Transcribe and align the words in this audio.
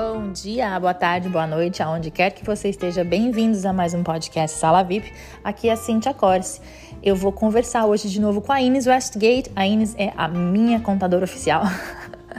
Bom 0.00 0.30
dia, 0.30 0.78
boa 0.78 0.94
tarde, 0.94 1.28
boa 1.28 1.44
noite, 1.44 1.82
aonde 1.82 2.08
quer 2.08 2.30
que 2.30 2.46
você 2.46 2.68
esteja. 2.68 3.02
Bem-vindos 3.02 3.66
a 3.66 3.72
mais 3.72 3.94
um 3.94 4.04
podcast 4.04 4.56
Sala 4.56 4.84
VIP. 4.84 5.12
Aqui 5.42 5.68
é 5.68 5.72
a 5.72 5.76
Cintia 5.76 6.14
Corse. 6.14 6.60
Eu 7.02 7.16
vou 7.16 7.32
conversar 7.32 7.84
hoje 7.84 8.08
de 8.08 8.20
novo 8.20 8.40
com 8.40 8.52
a 8.52 8.62
Ines 8.62 8.86
Westgate. 8.86 9.50
A 9.56 9.66
Ines 9.66 9.96
é 9.98 10.12
a 10.16 10.28
minha 10.28 10.78
contadora 10.78 11.24
oficial. 11.24 11.64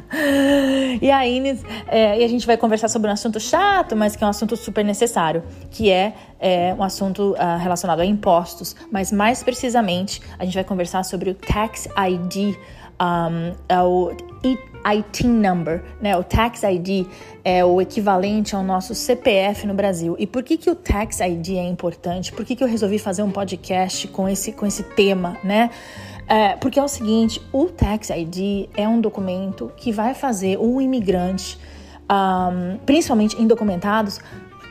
e 1.02 1.12
a 1.12 1.28
Ines, 1.28 1.62
é, 1.90 2.22
e 2.22 2.24
a 2.24 2.28
gente 2.30 2.48
vai 2.48 2.56
conversar 2.56 2.88
sobre 2.88 3.10
um 3.10 3.14
assunto 3.14 3.42
chato, 3.42 3.94
mas 3.94 4.16
que 4.16 4.24
é 4.24 4.28
um 4.28 4.30
assunto 4.30 4.56
super 4.56 4.86
necessário, 4.86 5.44
que 5.70 5.92
é, 5.92 6.14
é 6.40 6.74
um 6.80 6.84
assunto 6.84 7.34
uh, 7.34 7.58
relacionado 7.60 8.00
a 8.00 8.06
impostos. 8.06 8.74
Mas 8.90 9.12
mais 9.12 9.44
precisamente, 9.44 10.22
a 10.40 10.46
gente 10.46 10.54
vai 10.54 10.64
conversar 10.64 11.04
sobre 11.04 11.32
o 11.32 11.36
Tax 11.36 11.90
ID, 12.10 12.56
um, 13.02 13.56
é 13.68 13.82
o 13.82 14.12
IT 14.86 15.28
number, 15.28 15.84
né? 16.02 16.16
O 16.18 16.24
tax 16.24 16.64
ID 16.64 17.06
é 17.44 17.64
o 17.64 17.82
equivalente 17.82 18.56
ao 18.56 18.64
nosso 18.64 18.96
CPF 18.96 19.68
no 19.68 19.74
Brasil. 19.74 20.16
E 20.18 20.26
por 20.26 20.44
que, 20.44 20.58
que 20.58 20.70
o 20.70 20.76
tax 20.76 21.20
ID 21.20 21.50
é 21.58 21.68
importante? 21.68 22.32
Por 22.32 22.46
que, 22.46 22.56
que 22.56 22.64
eu 22.64 22.68
resolvi 22.68 23.00
fazer 23.00 23.24
um 23.24 23.32
podcast 23.32 24.08
com 24.08 24.28
esse, 24.28 24.52
com 24.52 24.66
esse 24.66 24.84
tema, 24.84 25.38
né? 25.44 25.70
É, 26.28 26.56
porque 26.58 26.80
é 26.80 26.84
o 26.84 26.88
seguinte, 26.88 27.42
o 27.52 27.66
tax 27.66 28.12
ID 28.12 28.70
é 28.78 28.88
um 28.88 29.02
documento 29.02 29.72
que 29.76 29.92
vai 29.92 30.14
fazer 30.14 30.58
o 30.60 30.80
imigrante, 30.80 31.58
um, 32.10 32.78
principalmente 32.86 33.42
indocumentados, 33.42 34.20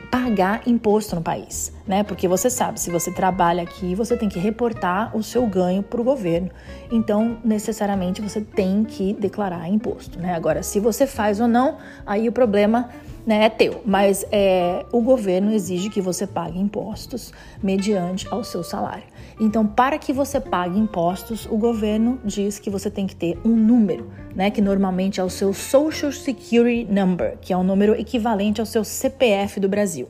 pagar 0.09 0.63
imposto 0.67 1.17
no 1.17 1.23
país, 1.23 1.73
né? 1.89 2.03
Porque 2.03 2.29
você 2.29 2.51
sabe, 2.51 2.79
se 2.79 2.91
você 2.91 3.11
trabalha 3.11 3.63
aqui, 3.63 3.95
você 3.95 4.15
tem 4.15 4.29
que 4.29 4.39
reportar 4.39 5.17
o 5.17 5.23
seu 5.23 5.47
ganho 5.47 5.83
para 5.83 5.99
o 5.99 6.05
governo. 6.05 6.51
Então, 6.93 7.39
necessariamente, 7.43 8.21
você 8.21 8.43
tem 8.43 8.85
que 8.85 9.15
declarar 9.15 9.67
imposto, 9.69 10.19
né? 10.19 10.35
Agora, 10.35 10.63
se 10.63 10.79
você 10.79 11.07
faz 11.07 11.41
ou 11.41 11.49
não, 11.49 11.79
aí 12.07 12.29
o 12.29 12.33
problema 12.33 12.91
né, 13.27 13.45
é 13.45 13.49
teu. 13.49 13.83
Mas 13.87 14.25
é, 14.31 14.85
o 14.93 15.01
governo 15.01 15.51
exige 15.51 15.89
que 15.89 16.01
você 16.01 16.27
pague 16.27 16.59
impostos 16.59 17.33
mediante 17.63 18.29
ao 18.31 18.45
seu 18.45 18.63
salário. 18.63 19.05
Então, 19.41 19.67
para 19.67 19.99
que 19.99 20.13
você 20.13 20.41
pague 20.41 20.79
impostos, 20.79 21.47
o 21.47 21.57
governo 21.57 22.19
diz 22.25 22.59
que 22.59 22.69
você 22.69 22.91
tem 22.91 23.07
que 23.07 23.15
ter 23.15 23.39
um 23.45 23.55
número, 23.55 24.11
né, 24.35 24.51
que 24.51 24.61
normalmente 24.61 25.21
é 25.21 25.25
o 25.25 25.31
seu 25.31 25.55
Social 25.55 26.13
Security 26.13 26.91
Number, 26.91 27.39
que 27.41 27.53
é 27.53 27.57
um 27.57 27.63
número 27.63 27.95
equivalente 27.95 28.61
ao 28.61 28.67
seu 28.67 28.85
CPF 28.85 29.61
do 29.61 29.69
Brasil. 29.69 30.09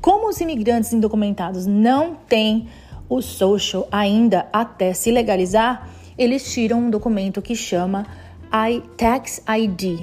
Como 0.00 0.28
os 0.28 0.40
imigrantes 0.40 0.92
indocumentados 0.92 1.66
não 1.66 2.14
têm 2.14 2.68
o 3.08 3.20
social 3.20 3.86
ainda 3.92 4.48
até 4.52 4.94
se 4.94 5.10
legalizar, 5.10 5.90
eles 6.16 6.50
tiram 6.52 6.78
um 6.78 6.90
documento 6.90 7.42
que 7.42 7.54
chama 7.54 8.06
iTax 8.68 9.42
ID, 9.46 10.00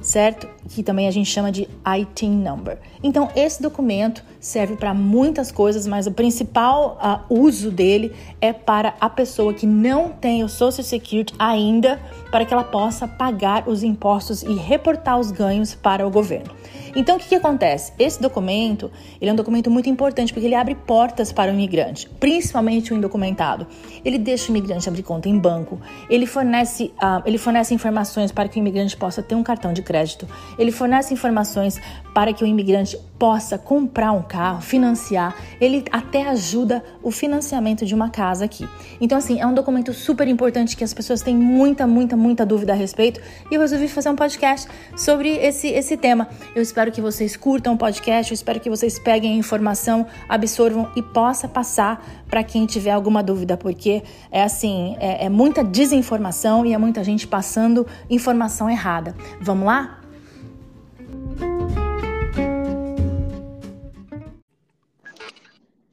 certo? 0.00 0.55
Que 0.68 0.82
também 0.82 1.06
a 1.06 1.10
gente 1.10 1.30
chama 1.30 1.52
de 1.52 1.68
ITIN 1.86 2.30
number. 2.30 2.78
Então, 3.02 3.28
esse 3.36 3.62
documento 3.62 4.22
serve 4.40 4.76
para 4.76 4.92
muitas 4.92 5.52
coisas, 5.52 5.86
mas 5.86 6.06
o 6.06 6.12
principal 6.12 6.98
uh, 7.00 7.34
uso 7.34 7.70
dele 7.70 8.12
é 8.40 8.52
para 8.52 8.94
a 9.00 9.08
pessoa 9.08 9.54
que 9.54 9.66
não 9.66 10.10
tem 10.10 10.42
o 10.42 10.48
Social 10.48 10.84
Security 10.84 11.34
ainda, 11.38 12.00
para 12.30 12.44
que 12.44 12.52
ela 12.52 12.64
possa 12.64 13.06
pagar 13.06 13.68
os 13.68 13.82
impostos 13.82 14.42
e 14.42 14.54
reportar 14.54 15.18
os 15.18 15.30
ganhos 15.30 15.74
para 15.74 16.06
o 16.06 16.10
governo. 16.10 16.50
Então, 16.96 17.16
o 17.16 17.18
que, 17.18 17.28
que 17.28 17.34
acontece? 17.34 17.92
Esse 17.98 18.22
documento, 18.22 18.90
ele 19.20 19.28
é 19.28 19.32
um 19.32 19.36
documento 19.36 19.70
muito 19.70 19.86
importante 19.86 20.32
porque 20.32 20.46
ele 20.46 20.54
abre 20.54 20.74
portas 20.74 21.30
para 21.30 21.50
o 21.50 21.54
imigrante, 21.54 22.08
principalmente 22.18 22.90
o 22.90 22.96
indocumentado. 22.96 23.66
Ele 24.02 24.16
deixa 24.16 24.46
o 24.46 24.56
imigrante 24.56 24.88
abrir 24.88 25.02
conta 25.02 25.28
em 25.28 25.38
banco, 25.38 25.78
ele 26.08 26.24
fornece, 26.24 26.90
uh, 26.96 27.22
ele 27.26 27.36
fornece 27.36 27.74
informações 27.74 28.32
para 28.32 28.48
que 28.48 28.58
o 28.58 28.60
imigrante 28.60 28.96
possa 28.96 29.22
ter 29.22 29.34
um 29.34 29.42
cartão 29.42 29.74
de 29.74 29.82
crédito, 29.82 30.26
ele 30.58 30.72
fornece 30.72 31.12
informações 31.12 31.80
para 32.14 32.32
que 32.32 32.42
o 32.42 32.46
imigrante 32.46 32.98
possa 33.18 33.58
comprar 33.58 34.12
um 34.12 34.22
carro, 34.22 34.60
financiar, 34.60 35.34
ele 35.60 35.84
até 35.90 36.28
ajuda 36.28 36.82
o 37.02 37.10
financiamento 37.10 37.84
de 37.84 37.94
uma 37.94 38.10
casa 38.10 38.44
aqui. 38.44 38.68
Então, 39.00 39.18
assim, 39.18 39.40
é 39.40 39.46
um 39.46 39.54
documento 39.54 39.92
super 39.92 40.26
importante 40.28 40.76
que 40.76 40.84
as 40.84 40.94
pessoas 40.94 41.22
têm 41.22 41.36
muita, 41.36 41.86
muita, 41.86 42.16
muita 42.16 42.44
dúvida 42.44 42.72
a 42.72 42.76
respeito 42.76 43.20
e 43.50 43.54
eu 43.54 43.60
resolvi 43.60 43.88
fazer 43.88 44.10
um 44.10 44.16
podcast 44.16 44.68
sobre 44.96 45.30
esse, 45.36 45.68
esse 45.68 45.96
tema. 45.96 46.28
Eu 46.54 46.62
espero 46.62 46.90
que 46.90 47.00
vocês 47.00 47.36
curtam 47.36 47.74
o 47.74 47.78
podcast, 47.78 48.32
eu 48.32 48.34
espero 48.34 48.60
que 48.60 48.70
vocês 48.70 48.98
peguem 48.98 49.34
a 49.34 49.36
informação, 49.36 50.06
absorvam 50.28 50.90
e 50.96 51.02
possa 51.02 51.46
passar 51.46 52.04
para 52.28 52.42
quem 52.42 52.66
tiver 52.66 52.92
alguma 52.92 53.22
dúvida, 53.22 53.56
porque 53.56 54.02
é 54.30 54.42
assim, 54.42 54.96
é, 55.00 55.26
é 55.26 55.28
muita 55.28 55.62
desinformação 55.62 56.64
e 56.64 56.72
é 56.72 56.78
muita 56.78 57.02
gente 57.04 57.26
passando 57.26 57.86
informação 58.10 58.68
errada. 58.68 59.14
Vamos 59.40 59.66
lá? 59.66 60.05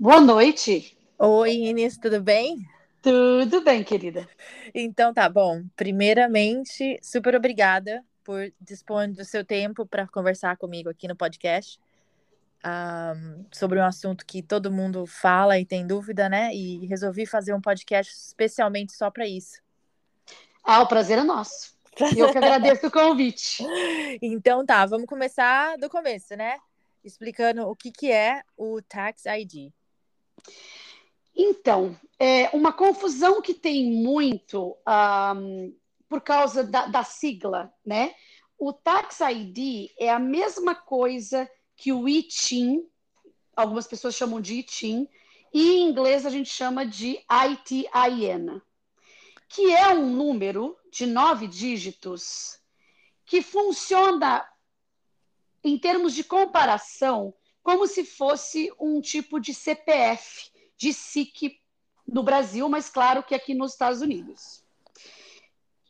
Boa 0.03 0.19
noite. 0.19 0.97
Oi, 1.17 1.53
Inês, 1.53 1.97
tudo 1.97 2.21
bem? 2.21 2.67
Tudo 3.01 3.61
bem, 3.63 3.85
querida. 3.85 4.27
Então 4.75 5.13
tá 5.13 5.29
bom. 5.29 5.63
Primeiramente, 5.77 6.99
super 7.01 7.33
obrigada 7.37 8.03
por 8.21 8.51
dispor 8.59 9.07
do 9.07 9.23
seu 9.23 9.45
tempo 9.45 9.85
para 9.85 10.05
conversar 10.05 10.57
comigo 10.57 10.89
aqui 10.89 11.07
no 11.07 11.15
podcast 11.15 11.79
um, 12.65 13.45
sobre 13.49 13.79
um 13.79 13.85
assunto 13.85 14.25
que 14.25 14.43
todo 14.43 14.69
mundo 14.69 15.05
fala 15.07 15.57
e 15.57 15.65
tem 15.65 15.87
dúvida, 15.87 16.27
né? 16.27 16.53
E 16.53 16.85
resolvi 16.85 17.25
fazer 17.25 17.53
um 17.53 17.61
podcast 17.61 18.11
especialmente 18.13 18.91
só 18.91 19.09
para 19.09 19.25
isso. 19.25 19.61
Ah, 20.65 20.81
o 20.81 20.87
prazer 20.87 21.17
é 21.17 21.23
nosso. 21.23 21.77
Eu 22.17 22.29
que 22.29 22.37
agradeço 22.39 22.87
o 22.87 22.91
convite. 22.91 23.63
Então 24.21 24.65
tá, 24.65 24.85
vamos 24.85 25.07
começar 25.07 25.77
do 25.77 25.89
começo, 25.89 26.35
né? 26.35 26.57
Explicando 27.05 27.61
o 27.69 27.73
que, 27.73 27.89
que 27.89 28.11
é 28.11 28.43
o 28.57 28.81
Tax 28.81 29.23
ID. 29.27 29.71
Então, 31.35 31.99
é 32.19 32.49
uma 32.53 32.71
confusão 32.71 33.41
que 33.41 33.53
tem 33.53 33.91
muito 33.91 34.77
um, 35.35 35.75
por 36.07 36.21
causa 36.21 36.63
da, 36.63 36.85
da, 36.85 37.03
sigla, 37.03 37.73
né? 37.85 38.13
O 38.57 38.71
Tax 38.71 39.19
ID 39.19 39.89
é 39.97 40.09
a 40.09 40.19
mesma 40.19 40.75
coisa 40.75 41.49
que 41.75 41.91
o 41.91 42.07
ITIN, 42.07 42.87
algumas 43.55 43.87
pessoas 43.87 44.15
chamam 44.15 44.39
de 44.39 44.59
ITIN, 44.59 45.07
e 45.53 45.71
em 45.71 45.89
inglês 45.89 46.25
a 46.25 46.29
gente 46.29 46.49
chama 46.49 46.85
de 46.85 47.19
ITIN, 47.51 48.61
que 49.49 49.73
é 49.73 49.89
um 49.89 50.09
número 50.09 50.77
de 50.91 51.05
nove 51.05 51.47
dígitos 51.47 52.59
que 53.25 53.41
funciona 53.41 54.47
em 55.63 55.77
termos 55.77 56.13
de 56.13 56.23
comparação 56.23 57.33
como 57.63 57.87
se 57.87 58.03
fosse 58.03 58.71
um 58.79 58.99
tipo 58.99 59.39
de 59.39 59.53
CPF, 59.53 60.51
de 60.77 60.93
SIC 60.93 61.59
no 62.05 62.21
Brasil, 62.21 62.67
mas 62.67 62.89
claro 62.89 63.23
que 63.23 63.33
aqui 63.33 63.55
nos 63.55 63.71
Estados 63.71 64.01
Unidos. 64.01 64.63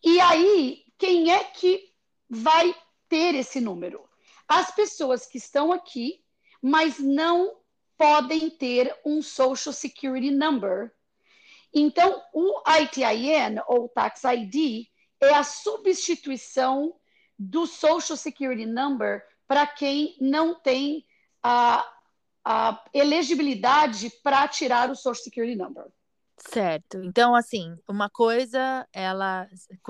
E 0.04 0.20
aí, 0.20 0.86
quem 0.98 1.32
é 1.32 1.44
que 1.44 1.92
vai 2.30 2.76
ter 3.10 3.34
esse 3.34 3.60
número? 3.60 4.08
As 4.48 4.70
pessoas 4.72 5.26
que 5.26 5.40
estão 5.40 5.72
aqui, 5.72 6.24
mas 6.62 7.00
não 7.00 7.58
podem 7.98 8.50
ter 8.50 8.96
um 9.04 9.22
Social 9.22 9.74
Security 9.74 10.30
Number. 10.30 10.94
Então, 11.74 12.22
o 12.34 12.62
ITIN, 12.68 13.60
ou 13.68 13.90
Tax 13.90 14.22
ID, 14.24 14.88
é 15.20 15.34
a 15.34 15.44
substituição 15.44 16.96
do 17.40 17.66
Social 17.66 18.18
Security 18.18 18.66
Number 18.66 19.24
para 19.48 19.66
quem 19.66 20.16
não 20.20 20.60
tem 20.60 21.06
a, 21.44 21.86
a 22.46 22.84
elegibilidade 22.94 24.10
para 24.24 24.48
tirar 24.48 24.90
o 24.90 24.96
Social 24.96 25.16
Security 25.16 25.56
Number. 25.56 25.86
Certo. 26.38 27.02
Então, 27.04 27.36
assim, 27.36 27.76
uma 27.88 28.10
coisa, 28.10 28.88
ela, 28.92 29.48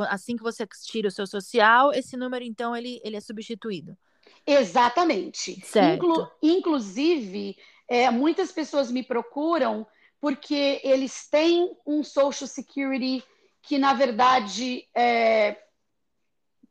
assim 0.10 0.36
que 0.36 0.44
você 0.44 0.68
tira 0.86 1.08
o 1.08 1.12
seu 1.12 1.26
social, 1.26 1.94
esse 1.94 2.18
número, 2.18 2.44
então, 2.44 2.76
ele, 2.76 3.00
ele 3.04 3.16
é 3.16 3.22
substituído. 3.22 3.98
Exatamente. 4.46 5.60
Certo. 5.66 6.06
Inclu 6.06 6.32
inclusive, 6.42 7.58
é, 7.88 8.10
muitas 8.12 8.52
pessoas 8.52 8.92
me 8.92 9.04
procuram 9.04 9.88
porque 10.20 10.80
eles 10.84 11.28
têm 11.30 11.76
um 11.86 12.04
Social 12.04 12.48
Security 12.48 13.24
que, 13.62 13.78
na 13.78 13.94
verdade, 13.94 14.88
é, 14.96 15.58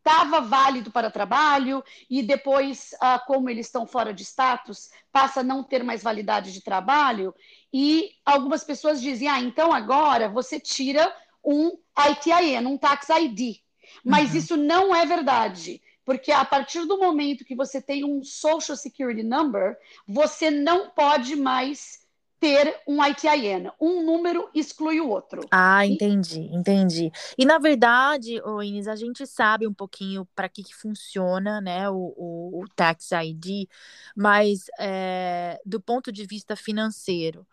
estava 0.05 0.41
válido 0.41 0.91
para 0.91 1.11
trabalho 1.11 1.83
e 2.11 2.23
depois, 2.23 2.91
ah, 3.01 3.21
como 3.21 3.49
eles 3.49 3.67
estão 3.67 3.87
fora 3.87 4.13
de 4.13 4.25
status, 4.25 4.91
passa 5.13 5.41
a 5.41 5.45
não 5.45 5.63
ter 5.63 5.85
mais 5.85 6.03
validade 6.03 6.53
de 6.53 6.61
trabalho. 6.61 7.33
E 7.73 8.11
algumas 8.27 8.65
pessoas 8.65 9.01
dizem: 9.01 9.29
ah, 9.29 9.41
então 9.41 9.73
agora 9.73 10.29
você 10.29 10.59
tira 10.59 11.15
um 11.45 11.79
ITIN, 12.11 12.67
um 12.67 12.77
Tax 12.77 13.09
ID. 13.09 13.59
Mas 14.05 14.33
uhum. 14.33 14.37
isso 14.37 14.57
não 14.57 14.95
é 14.95 15.07
verdade. 15.07 15.81
Porque 16.05 16.33
a 16.33 16.45
partir 16.45 16.85
do 16.85 16.99
momento 16.99 17.45
que 17.45 17.55
você 17.55 17.81
tem 17.81 18.05
um 18.05 18.25
Social 18.25 18.77
Security 18.77 19.23
Number, 19.23 19.77
você 20.07 20.51
não 20.51 20.91
pode 20.91 21.37
mais 21.37 22.02
ter 22.43 22.77
um 22.89 22.99
ITIN. 23.07 23.71
Um 23.81 24.05
número 24.05 24.51
exclui 24.53 25.01
o 25.01 25.09
outro. 25.09 25.43
Ah, 25.49 25.87
entendi, 25.87 26.41
entendi. 26.53 27.13
E 27.39 27.47
na 27.47 27.57
verdade, 27.57 28.43
ô 28.43 28.61
Inês, 28.61 28.89
a 28.89 28.97
gente 28.97 29.25
sabe 29.29 29.65
um 29.65 29.73
pouquinho 29.73 30.27
para 30.35 30.49
que, 30.49 30.65
que 30.65 30.75
funciona 30.75 31.61
né, 31.61 31.89
o, 31.89 32.13
o, 32.17 32.63
o 32.65 32.69
Tax 32.75 33.11
ID, 33.13 33.69
mas 34.17 34.65
é, 34.77 35.61
do 35.65 35.81
ponto 35.81 36.11
de 36.11 36.27
vista 36.27 36.57
financeiro, 36.57 37.47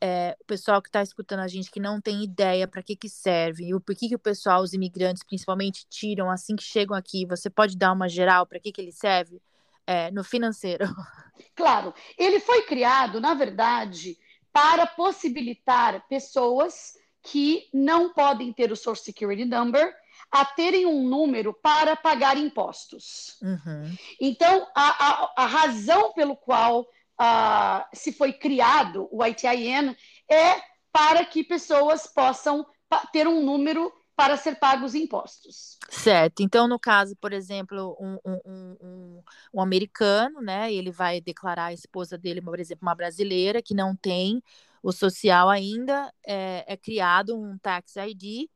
é, 0.00 0.34
o 0.40 0.44
pessoal 0.46 0.80
que 0.80 0.88
está 0.88 1.02
escutando 1.02 1.40
a 1.40 1.48
gente 1.48 1.70
que 1.70 1.78
não 1.78 2.00
tem 2.00 2.24
ideia 2.24 2.66
para 2.66 2.82
que, 2.82 2.96
que 2.96 3.10
serve 3.10 3.66
e 3.66 3.74
o 3.74 3.80
por 3.82 3.94
que, 3.94 4.08
que 4.08 4.14
o 4.14 4.18
pessoal, 4.18 4.62
os 4.62 4.72
imigrantes 4.72 5.22
principalmente, 5.22 5.86
tiram 5.90 6.30
assim 6.30 6.56
que 6.56 6.64
chegam 6.64 6.96
aqui, 6.96 7.26
você 7.26 7.50
pode 7.50 7.76
dar 7.76 7.92
uma 7.92 8.08
geral 8.08 8.46
para 8.46 8.58
que, 8.58 8.72
que 8.72 8.80
ele 8.80 8.92
serve? 8.92 9.42
É, 9.86 10.10
no 10.10 10.24
financeiro. 10.24 10.84
Claro, 11.54 11.92
ele 12.16 12.40
foi 12.40 12.62
criado, 12.62 13.20
na 13.20 13.34
verdade, 13.34 14.16
para 14.52 14.86
possibilitar 14.86 16.06
pessoas 16.08 16.92
que 17.22 17.68
não 17.72 18.12
podem 18.12 18.52
ter 18.52 18.72
o 18.72 18.76
Social 18.76 18.96
Security 18.96 19.44
Number 19.44 19.94
a 20.30 20.44
terem 20.44 20.86
um 20.86 21.06
número 21.06 21.52
para 21.52 21.94
pagar 21.94 22.36
impostos. 22.36 23.36
Uhum. 23.42 23.94
Então, 24.20 24.66
a, 24.74 25.06
a, 25.06 25.32
a, 25.36 25.46
razão 25.46 26.12
pelo 26.14 26.36
qual 26.36 26.80
uh, 26.82 27.84
se 27.92 28.12
foi 28.12 28.32
criado 28.32 29.08
o 29.12 29.24
ITIN 29.24 29.94
é 30.30 30.62
para 30.90 31.24
que 31.24 31.44
pessoas 31.44 32.06
possam 32.06 32.66
ter 33.12 33.28
um 33.28 33.42
número 33.42 33.92
para 34.14 34.36
ser 34.36 34.56
pagos 34.56 34.94
impostos. 34.94 35.78
Certo. 35.88 36.42
Então, 36.42 36.68
no 36.68 36.78
caso, 36.78 37.16
por 37.16 37.32
exemplo, 37.32 37.96
um, 37.98 38.18
um, 38.24 38.40
um, 38.44 39.22
um, 39.54 39.60
americano, 39.60 40.40
né? 40.40 40.72
Ele 40.72 40.90
vai 40.90 41.20
declarar 41.20 41.66
a 41.66 41.72
esposa 41.72 42.18
dele, 42.18 42.40
por 42.40 42.60
exemplo, 42.60 42.86
uma 42.86 42.94
brasileira 42.94 43.62
que 43.62 43.74
não 43.74 43.96
tem 43.96 44.42
o 44.82 44.92
social 44.92 45.48
ainda, 45.48 46.12
é, 46.26 46.64
é 46.66 46.76
criado 46.76 47.36
um 47.36 47.56
tax 47.56 47.96
ID 47.96 48.48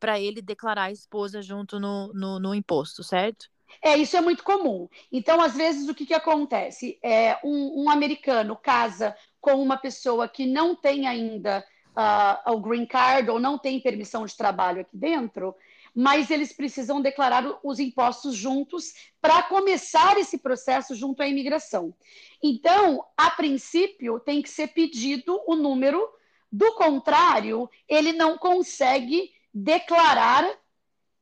para 0.00 0.18
ele 0.18 0.42
declarar 0.42 0.84
a 0.84 0.92
esposa 0.92 1.42
junto 1.42 1.78
no, 1.78 2.12
no, 2.12 2.38
no, 2.38 2.54
imposto, 2.54 3.02
certo? 3.04 3.48
É, 3.82 3.96
isso 3.96 4.16
é 4.16 4.20
muito 4.20 4.42
comum. 4.42 4.88
Então, 5.12 5.40
às 5.40 5.54
vezes, 5.54 5.88
o 5.88 5.94
que, 5.94 6.06
que 6.06 6.14
acontece? 6.14 6.98
É, 7.02 7.38
um 7.44 7.90
americano 7.90 8.56
casa 8.56 9.16
com 9.40 9.62
uma 9.62 9.76
pessoa 9.76 10.28
que 10.28 10.46
não 10.46 10.74
tem 10.74 11.06
ainda 11.06 11.64
uh, 11.96 12.52
o 12.52 12.60
green 12.60 12.86
card 12.86 13.30
ou 13.30 13.40
não 13.40 13.58
tem 13.58 13.80
permissão 13.80 14.24
de 14.26 14.36
trabalho 14.36 14.82
aqui 14.82 14.96
dentro, 14.96 15.54
mas 15.94 16.30
eles 16.30 16.52
precisam 16.52 17.00
declarar 17.00 17.58
os 17.62 17.78
impostos 17.78 18.34
juntos 18.36 18.92
para 19.20 19.44
começar 19.44 20.18
esse 20.18 20.38
processo 20.38 20.94
junto 20.94 21.22
à 21.22 21.26
imigração. 21.26 21.94
Então, 22.42 23.02
a 23.16 23.30
princípio, 23.30 24.20
tem 24.20 24.42
que 24.42 24.50
ser 24.50 24.68
pedido 24.68 25.40
o 25.46 25.56
número, 25.56 26.06
do 26.52 26.74
contrário, 26.74 27.68
ele 27.88 28.12
não 28.12 28.38
consegue 28.38 29.32
declarar 29.52 30.48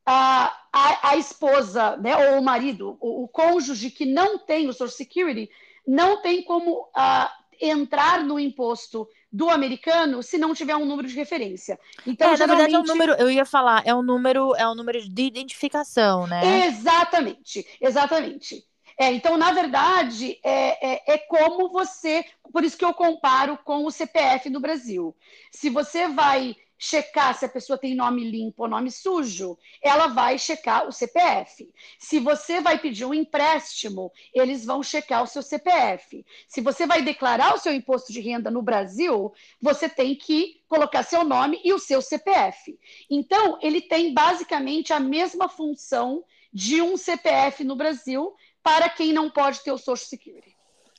a, 0.04 0.56
a, 0.72 1.10
a 1.10 1.16
esposa 1.16 1.96
né, 1.96 2.16
ou 2.16 2.40
o 2.40 2.44
marido, 2.44 2.98
o, 3.00 3.24
o, 3.24 3.28
cônjuge 3.28 3.90
que 3.90 4.04
não 4.04 4.38
tem 4.38 4.68
o 4.68 4.72
Social 4.72 4.88
Security, 4.90 5.50
não 5.86 6.20
tem 6.20 6.42
como 6.42 6.82
uh, 6.82 7.43
entrar 7.60 8.22
no 8.22 8.38
imposto 8.38 9.08
do 9.32 9.50
americano 9.50 10.22
se 10.22 10.38
não 10.38 10.54
tiver 10.54 10.76
um 10.76 10.86
número 10.86 11.08
de 11.08 11.14
referência. 11.14 11.78
Então, 12.06 12.32
é, 12.32 12.36
geralmente... 12.36 12.38
na 12.38 12.68
verdade, 12.68 12.74
é 12.74 12.78
um 12.78 12.96
número, 12.96 13.12
eu 13.14 13.30
ia 13.30 13.44
falar, 13.44 13.82
é 13.84 13.94
um 13.94 14.02
número, 14.02 14.54
é 14.54 14.68
um 14.68 14.74
número 14.74 15.00
de 15.08 15.22
identificação, 15.22 16.26
né? 16.26 16.66
Exatamente, 16.66 17.66
exatamente. 17.80 18.64
É, 18.96 19.12
então, 19.12 19.36
na 19.36 19.50
verdade, 19.52 20.38
é, 20.44 20.94
é, 20.94 21.14
é, 21.14 21.18
como 21.18 21.68
você. 21.68 22.24
Por 22.52 22.62
isso 22.62 22.78
que 22.78 22.84
eu 22.84 22.94
comparo 22.94 23.58
com 23.64 23.84
o 23.84 23.90
CPF 23.90 24.48
no 24.50 24.60
Brasil. 24.60 25.16
Se 25.50 25.68
você 25.68 26.06
vai 26.06 26.54
checar 26.84 27.34
se 27.34 27.46
a 27.46 27.48
pessoa 27.48 27.78
tem 27.78 27.94
nome 27.94 28.30
limpo 28.30 28.62
ou 28.62 28.68
nome 28.68 28.90
sujo, 28.90 29.56
ela 29.82 30.08
vai 30.08 30.38
checar 30.38 30.86
o 30.86 30.92
CPF. 30.92 31.66
Se 31.98 32.20
você 32.20 32.60
vai 32.60 32.78
pedir 32.78 33.06
um 33.06 33.14
empréstimo, 33.14 34.12
eles 34.34 34.66
vão 34.66 34.82
checar 34.82 35.22
o 35.22 35.26
seu 35.26 35.42
CPF. 35.42 36.24
Se 36.46 36.60
você 36.60 36.86
vai 36.86 37.00
declarar 37.00 37.54
o 37.54 37.58
seu 37.58 37.72
imposto 37.72 38.12
de 38.12 38.20
renda 38.20 38.50
no 38.50 38.60
Brasil, 38.60 39.32
você 39.62 39.88
tem 39.88 40.14
que 40.14 40.60
colocar 40.68 41.02
seu 41.02 41.24
nome 41.24 41.58
e 41.64 41.72
o 41.72 41.78
seu 41.78 42.02
CPF. 42.02 42.78
Então, 43.10 43.58
ele 43.62 43.80
tem 43.80 44.12
basicamente 44.12 44.92
a 44.92 45.00
mesma 45.00 45.48
função 45.48 46.22
de 46.52 46.82
um 46.82 46.98
CPF 46.98 47.64
no 47.64 47.76
Brasil 47.76 48.34
para 48.62 48.90
quem 48.90 49.10
não 49.10 49.30
pode 49.30 49.64
ter 49.64 49.72
o 49.72 49.78
Social 49.78 49.96
Security. 49.96 50.53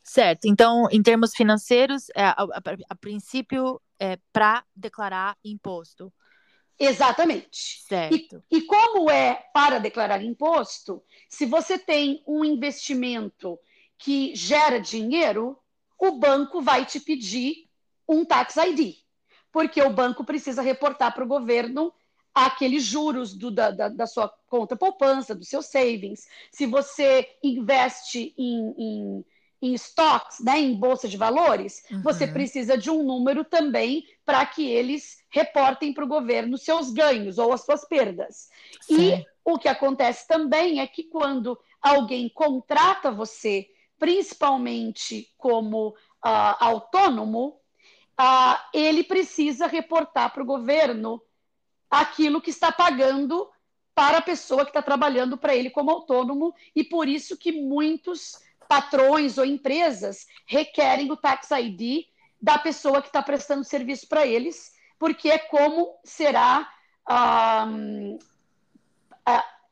Certo. 0.08 0.46
Então, 0.46 0.88
em 0.92 1.02
termos 1.02 1.34
financeiros, 1.34 2.10
é, 2.16 2.26
a, 2.26 2.36
a, 2.44 2.62
a 2.90 2.96
princípio, 2.96 3.82
é 4.00 4.20
para 4.32 4.64
declarar 4.76 5.36
imposto. 5.44 6.14
Exatamente. 6.78 7.82
Certo. 7.88 8.44
E, 8.52 8.58
e, 8.58 8.62
como 8.62 9.10
é 9.10 9.46
para 9.52 9.80
declarar 9.80 10.24
imposto, 10.24 11.02
se 11.28 11.48
você 11.48 11.80
tem 11.80 12.24
um 12.28 12.46
investimento 12.46 13.58
que 13.98 14.36
gera 14.36 14.80
dinheiro, 14.80 15.58
o 15.98 16.12
banco 16.20 16.62
vai 16.62 16.86
te 16.86 17.00
pedir 17.00 17.68
um 18.08 18.24
tax 18.24 18.58
ID, 18.58 18.98
porque 19.52 19.82
o 19.82 19.90
banco 19.90 20.24
precisa 20.24 20.62
reportar 20.62 21.16
para 21.16 21.24
o 21.24 21.28
governo 21.28 21.92
aqueles 22.34 22.84
juros 22.84 23.34
do, 23.34 23.50
da, 23.50 23.72
da, 23.72 23.88
da, 23.88 24.06
sua 24.06 24.28
conta 24.46 24.76
poupança, 24.76 25.34
do 25.34 25.46
seu 25.46 25.62
savings. 25.64 26.28
Se 26.52 26.66
você 26.66 27.28
investe 27.42 28.36
em, 28.38 28.76
em 28.78 29.26
em 29.66 29.74
stocks, 29.74 30.40
né, 30.40 30.60
em 30.60 30.76
bolsa 30.76 31.08
de 31.08 31.18
valores, 31.18 31.84
uhum. 31.92 32.02
você 32.02 32.28
precisa 32.28 32.78
de 32.78 32.90
um 32.90 33.04
número 33.04 33.44
também 33.44 34.06
para 34.26 34.46
que 34.46 34.70
eles 34.70 35.18
reportem 35.30 35.94
para 35.94 36.06
o 36.06 36.08
governo 36.08 36.58
seus 36.58 36.92
ganhos 36.92 37.38
ou 37.38 37.52
as 37.52 37.66
suas 37.66 37.86
perdas. 37.88 38.50
Sim. 38.82 39.16
E 39.16 39.26
o 39.44 39.58
que 39.58 39.68
acontece 39.68 40.28
também 40.28 40.80
é 40.80 40.88
que 40.88 41.04
quando 41.04 41.58
alguém 41.82 42.30
contrata 42.30 43.12
você, 43.12 43.68
principalmente 43.98 45.32
como 45.38 45.90
uh, 45.90 46.56
autônomo, 46.60 47.60
uh, 48.20 48.58
ele 48.74 49.04
precisa 49.04 49.68
reportar 49.68 50.32
para 50.32 50.44
o 50.44 50.46
governo 50.46 51.22
aquilo 51.90 52.42
que 52.42 52.50
está 52.50 52.72
pagando 52.72 53.50
para 53.94 54.18
a 54.18 54.22
pessoa 54.22 54.66
que 54.66 54.72
está 54.72 54.82
trabalhando 54.82 55.38
para 55.38 55.56
ele 55.56 55.70
como 55.70 55.90
autônomo, 55.90 56.54
e 56.76 56.84
por 56.84 57.08
isso 57.08 57.38
que 57.38 57.54
muitos 57.54 58.38
patrões 58.68 59.38
ou 59.38 59.46
empresas 59.46 60.26
requerem 60.46 61.12
o 61.12 61.18
Tax 61.18 61.50
ID 61.52 62.06
da 62.42 62.58
pessoa 62.58 63.02
que 63.02 63.08
está 63.08 63.22
prestando 63.22 63.64
serviço 63.64 64.08
para 64.08 64.26
eles, 64.26 64.74
porque 65.00 65.30
é 65.30 65.38
como 65.38 65.98
será 66.04 66.70
uh, 67.10 68.20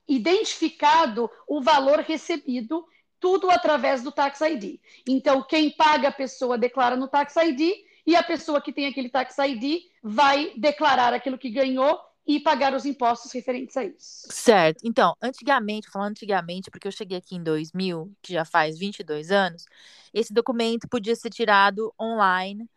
identificado 0.08 1.30
o 1.48 1.62
valor 1.62 2.00
recebido, 2.00 2.86
tudo 3.20 3.50
através 3.50 4.04
do 4.04 4.12
Tax 4.12 4.42
ID. 4.42 4.80
Então, 5.08 5.42
quem 5.44 5.72
paga 5.72 6.10
a 6.10 6.12
pessoa 6.12 6.58
declara 6.58 6.96
no 6.96 7.08
Tax 7.08 7.36
ID 7.38 7.86
e 8.06 8.16
a 8.16 8.24
pessoa 8.24 8.62
que 8.62 8.74
tem 8.74 8.86
aquele 8.86 9.10
Tax 9.10 9.38
ID 9.38 9.84
vai 10.02 10.54
declarar 10.58 11.14
aquilo 11.14 11.38
que 11.38 11.50
ganhou 11.50 12.00
e 12.26 12.40
pagar 12.40 12.74
os 12.74 12.86
impostos 12.86 13.32
referentes 13.32 13.76
a 13.76 13.84
isso. 13.84 14.28
Certo. 14.32 14.82
Então, 14.84 15.16
antigamente, 15.22 15.90
falando 15.90 16.12
antigamente, 16.12 16.72
porque 16.72 16.88
eu 16.88 16.92
cheguei 16.92 17.18
aqui 17.18 17.36
em 17.36 17.44
2000, 17.44 18.12
que 18.22 18.34
já 18.34 18.46
faz 18.46 18.80
22 18.80 19.30
anos, 19.30 19.66
esse 20.14 20.34
documento 20.34 20.88
podia 20.88 21.16
ser 21.16 21.30
tirado 21.30 21.94
online. 22.00 22.70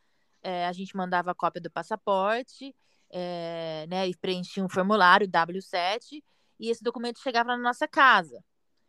É, 0.43 0.67
a 0.67 0.73
gente 0.73 0.97
mandava 0.97 1.31
a 1.31 1.35
cópia 1.35 1.61
do 1.61 1.71
passaporte, 1.71 2.75
é, 3.11 3.87
né, 3.89 4.09
e 4.09 4.17
preenchia 4.17 4.65
um 4.65 4.69
formulário 4.69 5.29
W7, 5.29 6.23
e 6.59 6.71
esse 6.71 6.83
documento 6.83 7.21
chegava 7.21 7.57
na 7.57 7.63
nossa 7.63 7.87
casa. 7.87 8.43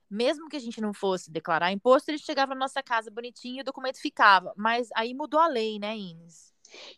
Mesmo 0.10 0.48
que 0.48 0.56
a 0.56 0.60
gente 0.60 0.80
não 0.80 0.94
fosse 0.94 1.30
declarar 1.30 1.72
imposto, 1.72 2.10
ele 2.10 2.18
chegava 2.18 2.56
na 2.56 2.62
nossa 2.62 2.82
casa 2.82 3.12
bonitinho 3.12 3.58
e 3.58 3.62
o 3.62 3.66
documento 3.66 4.00
ficava. 4.00 4.54
Mas 4.56 4.88
aí 4.96 5.14
mudou 5.14 5.40
a 5.40 5.48
lei, 5.48 5.78
né, 5.78 5.96
Ines? 5.96 6.54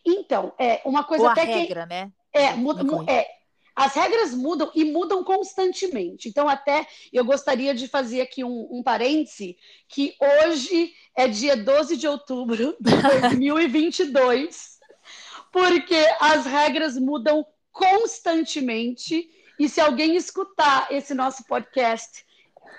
Então, 0.05 0.53
é 0.59 0.81
uma 0.85 1.03
coisa 1.03 1.23
Ou 1.23 1.29
até 1.29 1.41
a 1.41 1.45
regra, 1.45 1.83
que... 1.83 1.89
né? 1.89 2.11
É, 2.31 2.53
muda, 2.53 2.83
é, 3.11 3.38
as 3.79 3.93
regras 3.93 4.33
mudam 4.33 4.69
e 4.75 4.83
mudam 4.83 5.23
constantemente. 5.23 6.27
Então, 6.27 6.49
até 6.49 6.85
eu 7.13 7.23
gostaria 7.23 7.73
de 7.73 7.87
fazer 7.87 8.19
aqui 8.19 8.43
um, 8.43 8.67
um 8.69 8.83
parêntese, 8.83 9.55
que 9.87 10.17
hoje 10.19 10.91
é 11.15 11.29
dia 11.29 11.55
12 11.55 11.95
de 11.95 12.05
outubro 12.05 12.75
de 12.77 12.91
2022, 13.21 14.79
porque 15.49 15.95
as 16.19 16.45
regras 16.45 16.97
mudam 16.97 17.45
constantemente. 17.71 19.29
E 19.57 19.69
se 19.69 19.79
alguém 19.79 20.17
escutar 20.17 20.91
esse 20.91 21.13
nosso 21.13 21.45
podcast 21.45 22.25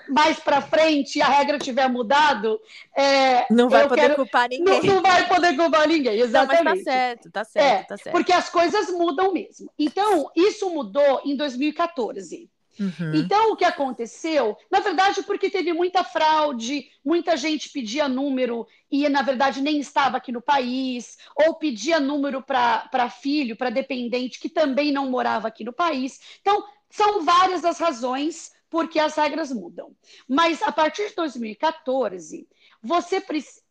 mais 0.08 0.38
para 0.38 0.60
frente 0.60 1.18
e 1.18 1.22
a 1.22 1.28
regra 1.28 1.58
tiver 1.58 1.88
mudado, 1.88 2.60
é, 2.96 3.46
não 3.50 3.68
vai 3.68 3.88
poder 3.88 4.00
quero, 4.02 4.16
culpar 4.16 4.48
ninguém. 4.48 4.82
Não, 4.82 4.94
não, 4.94 5.02
vai 5.02 5.28
poder 5.28 5.56
culpar 5.56 5.88
ninguém, 5.88 6.18
exatamente. 6.18 6.64
Não, 6.64 6.64
mas 6.64 6.84
tá 6.84 6.90
certo, 6.90 7.30
tá 7.30 7.44
certo, 7.44 7.66
é, 7.66 7.82
tá 7.84 7.96
certo. 7.96 8.12
Porque 8.12 8.32
as 8.32 8.48
coisas 8.48 8.90
mudam 8.90 9.32
mesmo. 9.32 9.70
Então, 9.78 10.30
isso 10.34 10.68
mudou 10.70 11.22
em 11.24 11.36
2014. 11.36 12.50
Uhum. 12.80 13.14
Então, 13.14 13.52
o 13.52 13.56
que 13.56 13.64
aconteceu, 13.64 14.56
na 14.70 14.80
verdade, 14.80 15.22
porque 15.24 15.50
teve 15.50 15.70
muita 15.72 16.02
fraude, 16.02 16.88
muita 17.04 17.36
gente 17.36 17.68
pedia 17.68 18.08
número 18.08 18.66
e, 18.90 19.06
na 19.10 19.20
verdade, 19.20 19.60
nem 19.60 19.78
estava 19.78 20.16
aqui 20.16 20.32
no 20.32 20.40
país, 20.40 21.18
ou 21.36 21.54
pedia 21.54 22.00
número 22.00 22.42
para 22.42 23.10
filho, 23.10 23.54
para 23.54 23.68
dependente, 23.68 24.40
que 24.40 24.48
também 24.48 24.90
não 24.90 25.10
morava 25.10 25.48
aqui 25.48 25.62
no 25.62 25.74
país. 25.74 26.18
Então, 26.40 26.64
são 26.88 27.22
várias 27.22 27.64
as 27.66 27.78
razões 27.78 28.50
porque 28.70 29.00
as 29.00 29.16
regras 29.16 29.50
mudam. 29.50 29.94
Mas, 30.28 30.62
a 30.62 30.70
partir 30.70 31.08
de 31.08 31.16
2014, 31.16 32.48
você 32.80 33.22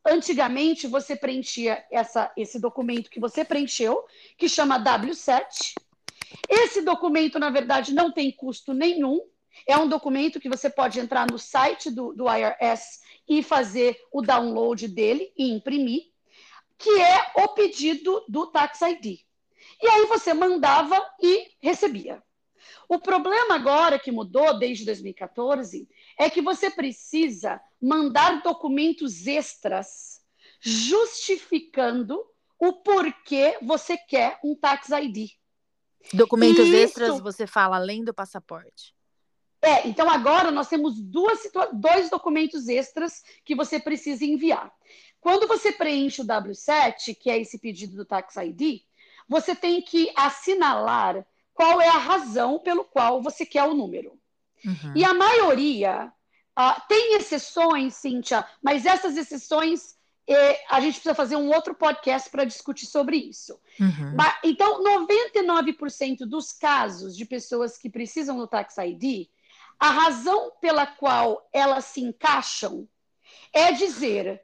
antigamente 0.05 0.85
você 0.85 1.15
preenchia 1.15 1.83
essa, 1.89 2.31
esse 2.37 2.59
documento 2.59 3.09
que 3.09 3.19
você 3.19 3.43
preencheu, 3.45 4.05
que 4.37 4.49
chama 4.49 4.83
W7, 4.83 5.73
esse 6.47 6.81
documento, 6.81 7.39
na 7.39 7.49
verdade, 7.49 7.93
não 7.93 8.11
tem 8.11 8.31
custo 8.31 8.73
nenhum. 8.73 9.21
É 9.65 9.77
um 9.77 9.87
documento 9.87 10.39
que 10.39 10.49
você 10.49 10.69
pode 10.69 10.99
entrar 10.99 11.29
no 11.29 11.39
site 11.39 11.89
do, 11.89 12.13
do 12.13 12.25
IRS 12.29 12.99
e 13.27 13.41
fazer 13.41 13.97
o 14.11 14.21
download 14.21 14.87
dele 14.87 15.31
e 15.37 15.51
imprimir, 15.51 16.03
que 16.77 17.01
é 17.01 17.31
o 17.35 17.47
pedido 17.49 18.23
do 18.27 18.47
Tax 18.47 18.81
ID. 18.81 19.19
E 19.81 19.87
aí 19.87 20.05
você 20.05 20.33
mandava 20.33 20.99
e 21.21 21.47
recebia. 21.61 22.21
O 22.87 22.99
problema 22.99 23.55
agora 23.55 23.99
que 23.99 24.11
mudou 24.11 24.57
desde 24.57 24.85
2014 24.85 25.87
é 26.17 26.29
que 26.29 26.41
você 26.41 26.69
precisa 26.69 27.61
mandar 27.81 28.41
documentos 28.41 29.27
extras 29.27 30.21
justificando 30.61 32.23
o 32.59 32.73
porquê 32.73 33.57
você 33.61 33.97
quer 33.97 34.39
um 34.43 34.55
Tax 34.55 34.89
ID. 34.89 35.29
Documentos 36.13 36.67
Isso. 36.67 36.75
extras 36.75 37.19
você 37.19 37.47
fala 37.47 37.77
além 37.77 38.03
do 38.03 38.13
passaporte. 38.13 38.93
É, 39.61 39.87
então 39.87 40.09
agora 40.09 40.51
nós 40.51 40.69
temos 40.69 40.99
duas 40.99 41.39
dois 41.73 42.09
documentos 42.09 42.69
extras 42.69 43.23
que 43.43 43.55
você 43.55 43.79
precisa 43.79 44.23
enviar. 44.23 44.71
Quando 45.19 45.47
você 45.47 45.71
preenche 45.71 46.21
o 46.21 46.25
W7, 46.25 47.15
que 47.19 47.29
é 47.29 47.39
esse 47.39 47.59
pedido 47.59 47.97
do 47.97 48.05
Tax 48.05 48.35
ID, 48.37 48.81
você 49.27 49.53
tem 49.53 49.81
que 49.81 50.11
assinalar 50.15 51.25
qual 51.59 51.81
é 51.81 51.89
a 51.89 51.97
razão 51.97 52.57
pelo 52.57 52.85
qual 52.85 53.21
você 53.21 53.45
quer 53.45 53.63
o 53.63 53.73
número. 53.73 54.17
Uhum. 54.63 54.93
E 54.95 55.03
a 55.03 55.13
maioria 55.13 56.09
uh, 56.57 56.81
tem 56.87 57.15
exceções, 57.15 57.95
Cíntia, 57.95 58.47
mas 58.63 58.85
essas 58.85 59.17
exceções 59.17 59.99
a 60.69 60.79
gente 60.79 60.93
precisa 60.93 61.15
fazer 61.15 61.35
um 61.35 61.49
outro 61.49 61.73
podcast 61.73 62.29
para 62.29 62.45
discutir 62.45 62.85
sobre 62.85 63.17
isso. 63.17 63.59
Uhum. 63.79 64.15
Mas, 64.15 64.37
então, 64.43 64.81
99% 64.83 66.19
dos 66.19 66.53
casos 66.53 67.17
de 67.17 67.25
pessoas 67.25 67.77
que 67.77 67.89
precisam 67.89 68.37
do 68.37 68.47
Tax 68.47 68.77
ID, 68.77 69.27
a 69.79 69.89
razão 69.89 70.51
pela 70.61 70.85
qual 70.85 71.49
elas 71.51 71.85
se 71.85 72.01
encaixam 72.01 72.87
é 73.51 73.71
dizer: 73.71 74.39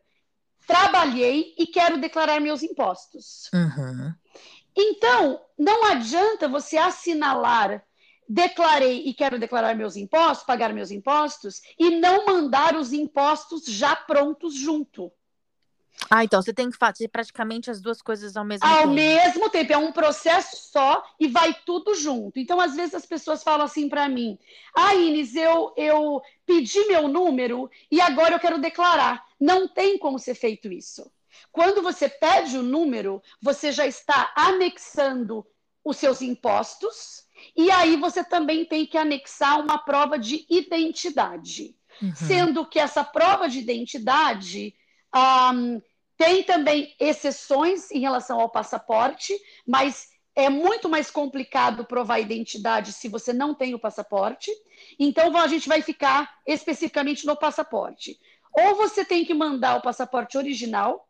trabalhei 0.68 1.54
e 1.56 1.68
quero 1.68 2.02
declarar 2.02 2.42
meus 2.42 2.64
impostos. 2.64 3.50
Uhum. 3.54 4.12
Então, 4.75 5.41
não 5.58 5.86
adianta 5.86 6.48
você 6.48 6.77
assinalar 6.77 7.84
declarei 8.27 9.03
e 9.05 9.13
quero 9.13 9.39
declarar 9.39 9.75
meus 9.75 9.96
impostos, 9.96 10.46
pagar 10.46 10.74
meus 10.74 10.91
impostos, 10.91 11.62
e 11.77 12.00
não 12.00 12.25
mandar 12.25 12.75
os 12.75 12.91
impostos 12.91 13.65
já 13.65 13.96
prontos 13.96 14.55
junto. 14.55 15.12
Ah, 16.10 16.24
então 16.24 16.41
você 16.41 16.53
tem 16.53 16.70
que 16.70 16.77
fazer 16.77 17.08
praticamente 17.08 17.72
as 17.72 17.82
duas 17.82 18.01
coisas 18.01 18.36
ao 18.36 18.44
mesmo 18.44 18.67
ao 18.67 18.75
tempo. 18.75 18.89
Ao 18.89 18.94
mesmo 18.94 19.50
tempo, 19.50 19.74
é 19.74 19.77
um 19.77 19.91
processo 19.91 20.70
só 20.72 21.03
e 21.20 21.27
vai 21.27 21.53
tudo 21.65 21.96
junto. 21.96 22.38
Então, 22.38 22.60
às 22.60 22.75
vezes 22.75 22.94
as 22.96 23.05
pessoas 23.05 23.41
falam 23.41 23.65
assim 23.65 23.88
para 23.88 24.10
mim: 24.10 24.38
"Ah, 24.75 24.94
Inês, 24.94 25.36
eu 25.36 25.74
eu 25.77 26.22
pedi 26.46 26.86
meu 26.86 27.08
número 27.08 27.70
e 27.89 28.01
agora 28.01 28.36
eu 28.36 28.39
quero 28.39 28.60
declarar". 28.60 29.25
Não 29.39 29.67
tem 29.67 29.98
como 29.98 30.20
ser 30.20 30.36
feito 30.36 30.72
isso. 30.72 31.10
Quando 31.51 31.82
você 31.82 32.10
pede 32.10 32.58
o 32.58 32.63
número, 32.63 33.22
você 33.42 33.72
já 33.72 33.86
está 33.86 34.32
anexando 34.36 35.46
os 35.84 35.98
seus 35.98 36.22
impostos 36.22 37.24
e 37.56 37.70
aí 37.70 37.96
você 37.96 38.24
também 38.24 38.65
tem 38.65 38.86
que 38.86 38.98
anexar 38.98 39.60
uma 39.60 39.77
prova 39.77 40.18
de 40.18 40.46
identidade. 40.50 41.75
Uhum. 42.01 42.15
Sendo 42.15 42.65
que 42.65 42.80
essa 42.80 43.04
prova 43.04 43.48
de 43.48 43.60
identidade 43.60 44.75
um, 45.54 45.82
tem 46.18 46.44
também 46.44 46.96
exceções 47.00 47.92
em 47.92 48.00
relação 48.00 48.39
ao 48.39 48.50
passaporte, 48.50 49.34
mas 49.65 50.08
é 50.36 50.50
muito 50.50 50.89
mais 50.89 51.10
complicado 51.10 51.86
provar 51.86 52.20
identidade 52.20 52.92
se 52.92 53.08
você 53.08 53.32
não 53.32 53.54
tem 53.56 53.74
o 53.74 53.80
passaporte. 53.80 54.51
Então, 55.00 55.36
a 55.38 55.48
gente 55.48 55.68
vai 55.68 55.82
ficar 55.82 56.30
especificamente 56.46 57.25
no 57.25 57.38
passaporte. 57.38 58.20
Ou 58.54 58.75
você 58.75 59.06
tem 59.06 59.24
que 59.24 59.34
mandar 59.34 59.77
o 59.77 59.82
passaporte 59.82 60.38
original, 60.38 61.08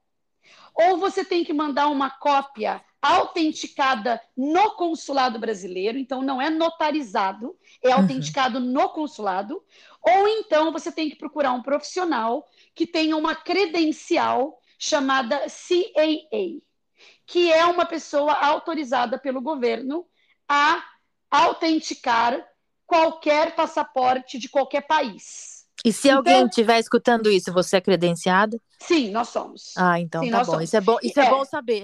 ou 0.74 0.98
você 0.98 1.24
tem 1.24 1.44
que 1.44 1.54
mandar 1.54 1.88
uma 1.88 2.10
cópia 2.10 2.84
autenticada 3.02 4.20
no 4.36 4.72
consulado 4.72 5.38
brasileiro, 5.38 5.98
então 5.98 6.22
não 6.22 6.42
é 6.42 6.50
notarizado, 6.50 7.56
é 7.82 7.90
uhum. 7.90 8.02
autenticado 8.02 8.60
no 8.60 8.90
consulado, 8.90 9.64
ou 10.02 10.28
então 10.28 10.72
você 10.72 10.92
tem 10.92 11.10
que 11.10 11.16
procurar 11.16 11.52
um 11.54 11.62
profissional 11.62 12.48
que 12.74 12.88
tenha 12.88 13.16
uma 13.16 13.36
credencial 13.36 14.60
chamada 14.78 15.40
CAA, 15.42 16.62
que 17.26 17.52
é 17.52 17.66
uma 17.66 17.86
pessoa 17.86 18.34
autorizada 18.34 19.20
pelo 19.20 19.42
governo 19.42 20.06
a 20.48 20.84
autenticar 21.30 22.46
qualquer 22.86 23.56
passaporte 23.56 24.38
de 24.38 24.50
qualquer 24.50 24.82
país. 24.82 25.55
E 25.86 25.94
se 25.94 26.08
então, 26.08 26.18
alguém 26.18 26.46
estiver 26.48 26.80
escutando 26.80 27.30
isso, 27.30 27.54
você 27.54 27.78
é 27.78 27.82
credenciada? 27.82 28.60
Sim, 28.80 29.12
nós 29.12 29.30
somos. 29.30 29.72
Ah, 29.78 30.00
então 30.00 30.24
sim, 30.24 30.32
tá 30.32 30.44
bom. 30.44 30.60
Isso 30.60 30.76
é 30.76 30.82
bom, 30.82 30.98
isso 31.04 31.20
é, 31.20 31.26
é, 31.28 31.30
bom 31.30 31.46
saber. 31.46 31.84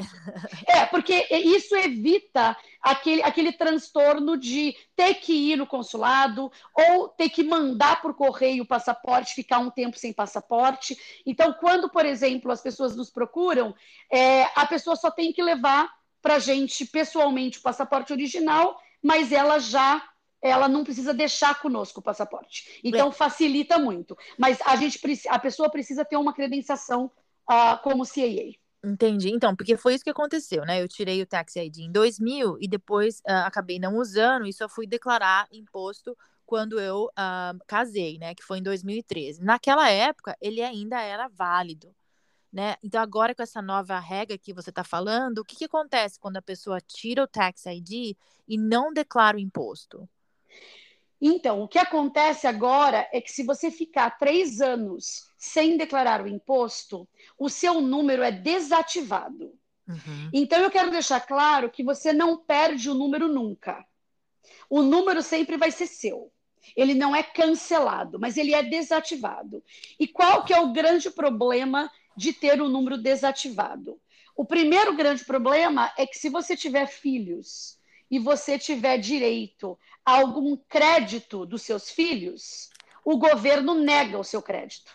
É, 0.67 0.86
porque 0.88 1.27
isso 1.29 1.75
evita 1.75 2.58
aquele, 2.81 3.22
aquele 3.22 3.51
transtorno 3.51 4.38
de 4.38 4.75
ter 4.96 5.13
que 5.15 5.51
ir 5.51 5.55
no 5.55 5.67
consulado 5.67 6.51
ou 6.74 7.10
ter 7.10 7.29
que 7.29 7.43
mandar 7.43 8.01
por 8.01 8.15
correio 8.15 8.63
o 8.63 8.67
passaporte, 8.67 9.36
ficar 9.36 9.60
um 9.60 9.70
tempo 9.70 10.00
sem 10.00 10.12
passaporte. 10.12 10.98
Então, 11.24 11.53
quando, 11.53 11.88
por 11.88 12.03
exemplo, 12.03 12.51
as 12.51 12.62
pessoas 12.62 12.96
nos 12.96 13.12
procuram, 13.12 13.75
é, 14.12 14.48
a 14.55 14.65
pessoa 14.65 14.96
só 14.96 15.12
tem 15.12 15.31
que 15.31 15.43
levar 15.43 15.91
para 16.24 16.36
a 16.36 16.39
gente 16.39 16.86
pessoalmente 16.86 17.60
o 17.60 17.62
passaporte 17.62 18.12
original, 18.12 18.79
mas 19.03 19.31
ela 19.31 19.60
já 19.60 20.01
ela 20.41 20.67
não 20.67 20.83
precisa 20.83 21.13
deixar 21.13 21.62
conosco 21.62 22.00
o 22.00 22.03
passaporte. 22.03 22.79
Então 22.83 23.10
é. 23.10 23.12
facilita 23.12 23.77
muito. 23.77 24.17
Mas 24.38 24.60
a 24.62 24.75
gente 24.75 25.00
a 25.29 25.38
pessoa 25.38 25.69
precisa 25.69 26.03
ter 26.03 26.17
uma 26.17 26.33
credenciação 26.33 27.12
uh, 27.50 27.77
como 27.83 28.05
CAA. 28.05 28.60
Entendi. 28.83 29.29
Então, 29.29 29.55
porque 29.55 29.77
foi 29.77 29.93
isso 29.93 30.03
que 30.03 30.10
aconteceu, 30.10 30.65
né? 30.65 30.81
Eu 30.81 30.88
tirei 30.88 31.21
o 31.21 31.25
Tax 31.25 31.55
ID 31.55 31.79
em 31.79 31.91
2000 31.91 32.57
e 32.60 32.67
depois 32.67 33.19
uh, 33.19 33.45
acabei 33.45 33.77
não 33.77 33.98
usando 33.98 34.48
e 34.48 34.53
só 34.53 34.67
fui 34.67 34.88
declarar 34.88 35.48
imposto 35.51 36.17
quando 36.43 36.79
eu 36.79 37.05
uh, 37.05 37.60
casei, 37.67 38.17
né? 38.17 38.33
Que 38.33 38.43
foi 38.43 38.57
em 38.57 38.63
2013. 38.63 39.43
Naquela 39.43 39.88
época, 39.89 40.36
ele 40.41 40.63
ainda 40.63 41.00
era 41.00 41.27
válido, 41.27 41.95
né? 42.51 42.75
Então, 42.83 43.00
agora 43.01 43.36
com 43.36 43.43
essa 43.43 43.62
nova 43.62 44.00
regra 44.00 44.36
que 44.38 44.51
você 44.51 44.71
está 44.71 44.83
falando, 44.83 45.39
o 45.39 45.45
que, 45.45 45.55
que 45.55 45.65
acontece 45.65 46.19
quando 46.19 46.38
a 46.38 46.41
pessoa 46.41 46.81
tira 46.81 47.24
o 47.24 47.27
Tax 47.27 47.67
ID 47.67 48.17
e 48.48 48.57
não 48.57 48.91
declara 48.91 49.38
o 49.38 49.39
imposto? 49.39 50.10
Então, 51.22 51.62
o 51.62 51.67
que 51.67 51.77
acontece 51.77 52.48
agora 52.48 53.08
é 53.13 53.22
que 53.22 53.31
se 53.31 53.43
você 53.43 53.70
ficar 53.70 54.17
três 54.17 54.60
anos 54.60 55.27
sem 55.38 55.77
declarar 55.77 56.24
o 56.24 56.27
imposto, 56.27 57.08
o 57.38 57.48
seu 57.48 57.79
número 57.79 58.24
é 58.24 58.31
desativado. 58.31 59.53
Uhum. 59.88 60.29
Então, 60.34 60.60
eu 60.60 60.72
quero 60.72 60.89
deixar 60.89 61.20
claro 61.22 61.70
que 61.70 61.84
você 61.84 62.12
não 62.12 62.38
perde 62.38 62.89
o 62.89 62.96
número 62.96 63.27
nunca. 63.27 63.86
O 64.67 64.81
número 64.81 65.22
sempre 65.22 65.58
vai 65.58 65.72
ser 65.72 65.86
seu. 65.86 66.31
Ele 66.75 66.93
não 66.93 67.15
é 67.15 67.22
cancelado, 67.22 68.20
mas 68.20 68.38
ele 68.38 68.53
é 68.53 68.63
desativado. 68.63 69.63
E 70.00 70.08
qual 70.08 70.43
que 70.43 70.53
é 70.53 70.60
o 70.60 70.72
grande 70.72 71.10
problema 71.12 71.91
de 72.15 72.34
ter 72.34 72.62
o 72.62 72.70
número 72.70 72.98
desativado? 72.98 74.00
O 74.36 74.46
primeiro 74.46 74.96
grande 74.96 75.24
problema 75.24 75.91
é 75.98 76.08
que 76.08 76.17
se 76.17 76.29
você 76.29 76.55
tiver 76.55 76.88
filhos 76.88 77.77
e 78.12 78.20
você 78.20 78.60
tiver 78.60 78.98
direito 78.98 79.80
a 80.06 80.18
algum 80.20 80.58
crédito 80.68 81.46
dos 81.46 81.62
seus 81.62 81.89
filhos, 81.89 82.70
o 83.06 83.18
governo 83.18 83.74
nega 83.74 84.20
o 84.20 84.24
seu 84.24 84.41
crédito. 84.41 84.91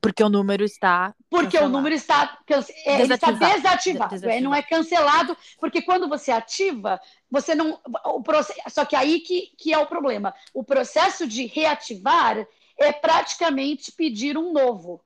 Porque 0.00 0.22
o 0.22 0.30
número 0.30 0.64
está. 0.64 1.14
Porque 1.28 1.58
cancelado. 1.58 1.68
o 1.68 1.76
número 1.76 1.94
está, 1.94 2.38
é, 2.86 3.02
ele 3.02 3.12
está 3.12 3.32
desativado. 3.32 4.14
desativado. 4.14 4.30
É, 4.30 4.40
não 4.40 4.54
é 4.54 4.62
cancelado, 4.62 5.36
porque 5.58 5.82
quando 5.82 6.08
você 6.08 6.30
ativa, 6.30 6.98
você 7.30 7.54
não. 7.54 7.78
O 8.06 8.22
processo, 8.22 8.60
só 8.68 8.86
que 8.86 8.96
aí 8.96 9.20
que, 9.20 9.52
que 9.58 9.74
é 9.74 9.78
o 9.78 9.86
problema. 9.86 10.32
O 10.54 10.64
processo 10.64 11.26
de 11.26 11.44
reativar 11.44 12.46
é 12.78 12.92
praticamente 12.92 13.92
pedir 13.92 14.38
um 14.38 14.52
novo. 14.54 15.02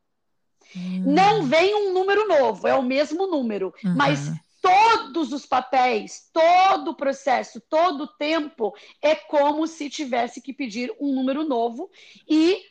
Hum. 0.77 1.03
Não 1.07 1.43
vem 1.43 1.75
um 1.75 1.93
número 1.93 2.29
novo, 2.29 2.69
é 2.69 2.75
o 2.75 2.83
mesmo 2.83 3.27
número. 3.27 3.75
Uhum. 3.83 3.97
Mas 3.97 4.31
todos 4.65 5.31
os 5.31 5.45
papéis, 5.45 6.31
todo 6.33 6.93
o 6.93 6.97
processo, 6.97 7.61
todo 7.69 8.05
o 8.05 8.07
tempo 8.17 8.75
é 9.03 9.15
como 9.15 9.67
se 9.67 9.91
tivesse 9.91 10.41
que 10.41 10.55
pedir 10.55 10.91
um 10.99 11.15
número 11.15 11.45
novo 11.45 11.91
e 12.27 12.63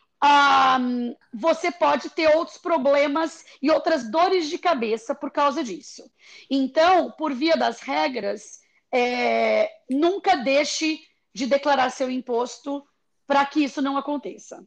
um, 0.80 1.16
você 1.32 1.72
pode 1.72 2.10
ter 2.10 2.36
outros 2.36 2.58
problemas 2.58 3.46
e 3.62 3.70
outras 3.70 4.10
dores 4.10 4.50
de 4.50 4.58
cabeça 4.58 5.14
por 5.14 5.30
causa 5.30 5.64
disso. 5.64 6.10
Então, 6.50 7.12
por 7.12 7.32
via 7.32 7.56
das 7.56 7.80
regras, 7.82 8.60
é, 8.92 9.70
nunca 9.88 10.36
deixe 10.38 11.00
de 11.32 11.46
declarar 11.46 11.92
seu 11.92 12.10
imposto 12.10 12.84
para 13.28 13.46
que 13.46 13.64
isso 13.64 13.84
não 13.84 13.98
aconteça. 13.98 14.66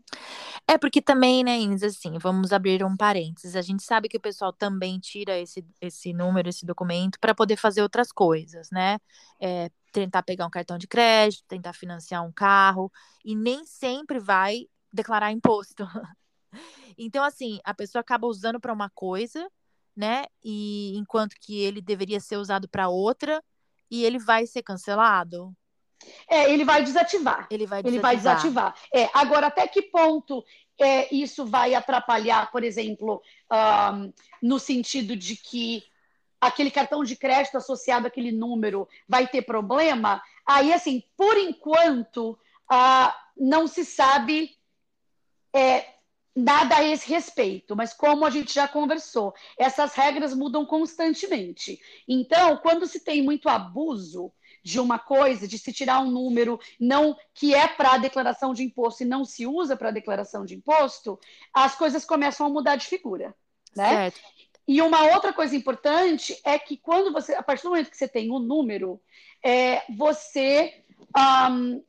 É 0.68 0.76
porque 0.76 1.00
também, 1.00 1.44
né, 1.44 1.61
Inês, 1.61 1.82
assim, 1.85 2.18
vamos 2.18 2.52
abrir 2.52 2.82
um 2.85 2.96
parênteses. 2.96 3.54
A 3.54 3.62
gente 3.62 3.85
sabe 3.85 4.08
que 4.08 4.16
o 4.16 4.20
pessoal 4.20 4.52
também 4.52 4.99
tira 4.99 5.38
esse, 5.38 5.64
esse 5.80 6.12
número, 6.12 6.49
esse 6.49 6.66
documento, 6.66 7.20
para 7.20 7.35
poder 7.35 7.56
fazer 7.56 7.82
outras 7.82 8.11
coisas, 8.11 8.68
né? 8.73 8.99
É, 9.40 9.70
tentar 9.92 10.23
pegar 10.25 10.44
um 10.46 10.50
cartão 10.50 10.76
de 10.76 10.88
crédito, 10.88 11.44
tentar 11.46 11.73
financiar 11.73 12.25
um 12.26 12.32
carro, 12.32 12.90
e 13.25 13.37
nem 13.37 13.64
sempre 13.64 14.18
vai 14.18 14.66
declarar 14.92 15.30
imposto. 15.30 15.85
então, 16.99 17.23
assim, 17.25 17.61
a 17.64 17.73
pessoa 17.75 18.00
acaba 18.00 18.26
usando 18.26 18.61
para 18.61 18.73
uma 18.73 18.90
coisa, 18.90 19.49
né? 19.94 20.25
E 20.44 20.96
enquanto 20.96 21.37
que 21.40 21.61
ele 21.61 21.80
deveria 21.80 22.18
ser 22.20 22.38
usado 22.38 22.68
para 22.68 22.88
outra, 22.88 23.42
e 23.90 24.04
ele 24.04 24.18
vai 24.18 24.46
ser 24.46 24.62
cancelado. 24.62 25.54
É, 26.28 26.52
ele 26.52 26.64
vai 26.64 26.82
desativar. 26.82 27.46
Ele 27.50 27.66
vai 27.66 27.82
desativar. 27.82 27.86
Ele 27.92 27.98
vai 28.00 28.16
desativar. 28.16 28.74
É, 28.92 29.08
agora, 29.14 29.46
até 29.46 29.66
que 29.66 29.82
ponto 29.82 30.44
é, 30.78 31.14
isso 31.14 31.44
vai 31.44 31.74
atrapalhar, 31.74 32.50
por 32.50 32.62
exemplo, 32.62 33.22
um, 33.50 34.12
no 34.42 34.58
sentido 34.58 35.16
de 35.16 35.36
que 35.36 35.82
aquele 36.40 36.70
cartão 36.70 37.02
de 37.02 37.16
crédito 37.16 37.56
associado 37.56 38.06
àquele 38.06 38.30
número 38.30 38.88
vai 39.08 39.26
ter 39.26 39.42
problema? 39.42 40.22
Aí, 40.46 40.72
assim, 40.72 41.02
por 41.16 41.36
enquanto, 41.36 42.38
uh, 42.70 43.12
não 43.36 43.66
se 43.66 43.84
sabe 43.84 44.56
é, 45.54 45.86
nada 46.34 46.76
a 46.76 46.84
esse 46.84 47.08
respeito, 47.08 47.74
mas 47.74 47.94
como 47.94 48.26
a 48.26 48.30
gente 48.30 48.52
já 48.52 48.68
conversou, 48.68 49.34
essas 49.58 49.94
regras 49.94 50.34
mudam 50.34 50.66
constantemente. 50.66 51.80
Então, 52.06 52.58
quando 52.58 52.86
se 52.86 53.00
tem 53.00 53.22
muito 53.22 53.48
abuso, 53.48 54.30
de 54.66 54.80
uma 54.80 54.99
coisa, 54.99 55.46
de 55.46 55.61
se 55.61 55.73
tirar 55.73 56.00
um 56.00 56.11
número 56.11 56.58
não 56.80 57.16
que 57.32 57.54
é 57.54 57.68
para 57.68 57.92
a 57.92 57.99
declaração 57.99 58.52
de 58.52 58.64
imposto 58.64 59.04
e 59.04 59.06
não 59.06 59.25
se 59.25 59.46
usa 59.46 59.76
para 59.76 59.90
a 59.90 59.92
declaração 59.92 60.44
de 60.44 60.56
imposto, 60.56 61.20
as 61.54 61.76
coisas 61.76 62.04
começam 62.04 62.44
a 62.44 62.50
mudar 62.50 62.75
de 62.75 62.85
figura, 62.85 63.32
né? 63.76 63.90
Certo. 63.90 64.20
E 64.66 64.82
uma 64.82 65.04
outra 65.14 65.32
coisa 65.32 65.54
importante 65.54 66.37
é 66.44 66.58
que 66.58 66.76
quando 66.76 67.12
você, 67.12 67.32
a 67.35 67.44
partir 67.44 67.62
do 67.62 67.70
momento 67.70 67.90
que 67.90 67.96
você 67.96 68.08
tem 68.08 68.28
um 68.32 68.40
número, 68.40 69.00
é, 69.40 69.85
você 69.88 70.82
um, 71.16 71.80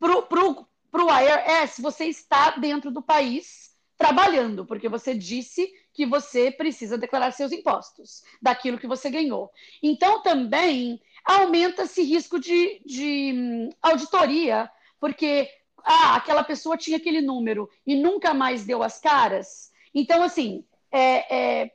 para 0.00 1.04
o 1.04 1.20
IRS, 1.20 1.82
você 1.82 2.06
está 2.06 2.52
dentro 2.52 2.90
do 2.90 3.02
país 3.02 3.72
trabalhando, 3.98 4.64
porque 4.64 4.88
você 4.88 5.14
disse 5.14 5.70
que 5.92 6.06
você 6.06 6.50
precisa 6.50 6.96
declarar 6.96 7.32
seus 7.32 7.52
impostos 7.52 8.22
daquilo 8.40 8.78
que 8.78 8.86
você 8.86 9.10
ganhou. 9.10 9.50
Então, 9.82 10.22
também 10.22 10.98
aumenta 11.24 11.82
esse 11.82 12.02
risco 12.02 12.38
de, 12.38 12.80
de 12.84 13.32
hum, 13.34 13.70
auditoria, 13.82 14.70
porque 14.98 15.48
ah, 15.84 16.16
aquela 16.16 16.44
pessoa 16.44 16.76
tinha 16.76 16.96
aquele 16.96 17.20
número 17.20 17.68
e 17.86 17.94
nunca 17.94 18.34
mais 18.34 18.64
deu 18.64 18.82
as 18.82 18.98
caras. 19.00 19.70
Então, 19.94 20.22
assim, 20.22 20.64
é, 20.92 21.62
é 21.62 21.70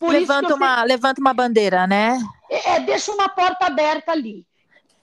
levanta, 0.00 0.54
uma, 0.54 0.78
sei... 0.78 0.86
levanta 0.86 1.20
uma 1.20 1.34
bandeira, 1.34 1.86
né? 1.86 2.18
É, 2.50 2.72
é, 2.72 2.80
deixa 2.80 3.12
uma 3.12 3.28
porta 3.28 3.66
aberta 3.66 4.12
ali. 4.12 4.46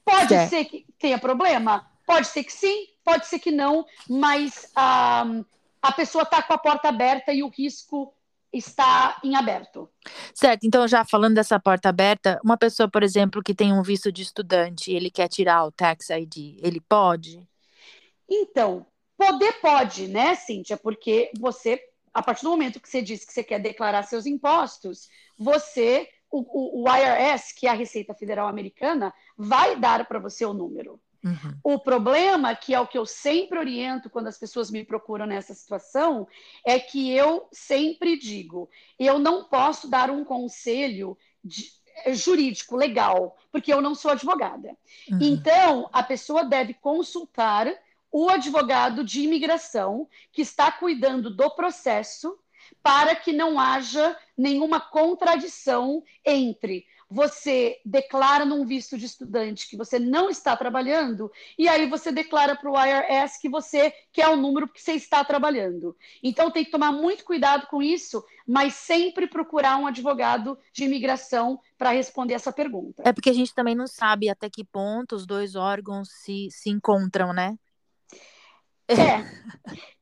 Pode 0.04 0.30
certo. 0.30 0.50
ser 0.50 0.66
que 0.66 0.86
tenha 1.00 1.18
problema? 1.18 1.88
Pode 2.06 2.28
ser 2.28 2.44
que 2.44 2.52
sim, 2.52 2.88
pode 3.04 3.28
ser 3.28 3.40
que 3.40 3.52
não, 3.52 3.86
mas 4.10 4.72
ah, 4.76 5.26
a 5.82 5.92
pessoa 5.92 6.24
está 6.24 6.42
com 6.42 6.54
a 6.54 6.58
porta 6.58 6.90
aberta 6.90 7.32
e 7.32 7.44
o 7.44 7.50
risco 7.50 8.14
está 8.52 9.20
em 9.24 9.36
aberto. 9.36 9.90
Certo, 10.34 10.66
então 10.66 10.88
já 10.88 11.06
falando 11.06 11.36
dessa 11.36 11.60
porta 11.60 11.90
aberta, 11.90 12.40
uma 12.44 12.58
pessoa, 12.58 12.90
por 12.90 13.04
exemplo, 13.04 13.42
que 13.44 13.56
tem 13.56 13.72
um 13.72 13.82
visto 13.82 14.12
de 14.12 14.22
estudante, 14.22 14.92
ele 14.92 15.10
quer 15.10 15.28
tirar 15.28 15.66
o 15.66 15.72
tax 15.72 16.10
ID, 16.10 16.58
ele 16.62 16.82
pode? 16.82 17.48
Então, 18.30 18.86
poder 19.18 19.54
pode, 19.62 20.08
né, 20.08 20.36
Cíntia? 20.36 20.78
Porque 20.78 21.32
você, 21.40 21.82
a 22.14 22.22
partir 22.22 22.44
do 22.44 22.50
momento 22.50 22.80
que 22.80 22.90
você 22.90 23.02
diz 23.02 23.24
que 23.24 23.34
você 23.34 23.44
quer 23.44 23.60
declarar 23.60 24.04
seus 24.04 24.26
impostos, 24.26 25.08
você, 25.38 26.10
o, 26.30 26.40
o, 26.40 26.84
o 26.84 26.96
IRS, 26.96 27.54
que 27.56 27.68
é 27.68 27.70
a 27.70 27.74
Receita 27.74 28.14
Federal 28.14 28.48
Americana, 28.48 29.14
vai 29.38 29.76
dar 29.80 30.06
para 30.08 30.20
você 30.20 30.46
o 30.46 30.54
número. 30.54 31.00
Uhum. 31.24 31.60
O 31.64 31.80
problema, 31.80 32.56
que 32.56 32.74
é 32.74 32.80
o 32.80 32.88
que 32.88 32.98
eu 32.98 33.06
sempre 33.06 33.60
oriento 33.60 34.10
quando 34.10 34.28
as 34.28 34.40
pessoas 34.40 34.72
me 34.72 34.84
procuram 34.84 35.26
nessa 35.26 35.54
situação, 35.54 36.28
é 36.66 36.80
que 36.80 37.12
eu 37.12 37.48
sempre 37.52 38.18
digo: 38.18 38.70
eu 38.98 39.20
não 39.20 39.44
posso 39.44 39.88
dar 39.88 40.10
um 40.10 40.24
conselho 40.24 41.18
de, 41.44 41.72
eh, 42.06 42.14
jurídico, 42.14 42.76
legal, 42.76 43.38
porque 43.52 43.72
eu 43.72 43.82
não 43.82 43.94
sou 43.94 44.12
advogada. 44.12 44.70
Uhum. 45.10 45.20
Então, 45.22 45.90
a 45.94 46.02
pessoa 46.02 46.44
deve 46.44 46.74
consultar 46.74 47.72
o 48.12 48.30
advogado 48.30 49.04
de 49.04 49.22
imigração 49.22 50.08
que 50.32 50.42
está 50.42 50.72
cuidando 50.72 51.30
do 51.30 51.50
processo 51.52 52.38
para 52.84 53.16
que 53.16 53.32
não 53.32 53.60
haja 53.60 54.18
nenhuma 54.38 54.80
contradição 54.80 56.04
entre 56.26 56.86
você 57.12 57.78
declara 57.86 58.46
num 58.46 58.66
visto 58.66 58.98
de 58.98 59.06
estudante 59.06 59.68
que 59.68 59.76
você 59.76 60.00
não 60.00 60.30
está 60.30 60.56
trabalhando, 60.56 61.30
e 61.60 61.68
aí 61.68 61.86
você 61.90 62.10
declara 62.10 62.56
para 62.56 62.72
o 62.72 62.76
IRS 62.76 63.40
que 63.40 63.50
você 63.50 63.94
quer 64.14 64.30
o 64.30 64.38
número 64.38 64.68
que 64.68 64.82
você 64.82 64.94
está 64.94 65.22
trabalhando. 65.24 65.96
Então 66.24 66.50
tem 66.50 66.64
que 66.64 66.72
tomar 66.72 66.94
muito 66.94 67.26
cuidado 67.26 67.68
com 67.68 67.84
isso, 67.84 68.24
mas 68.48 68.76
sempre 68.76 69.28
procurar 69.28 69.78
um 69.78 69.88
advogado 69.88 70.58
de 70.72 70.86
imigração 70.86 71.60
para 71.78 71.92
responder 71.92 72.36
essa 72.36 72.54
pergunta. 72.54 73.04
É 73.06 73.12
porque 73.12 73.30
a 73.30 73.34
gente 73.34 73.54
também 73.54 73.76
não 73.76 73.88
sabe 73.88 74.30
até 74.30 74.50
que 74.50 74.64
ponto 74.64 75.16
os 75.16 75.26
dois 75.26 75.56
órgãos 75.56 76.10
se, 76.10 76.48
se 76.50 76.70
encontram, 76.70 77.34
né? 77.34 77.58
É, 78.88 79.24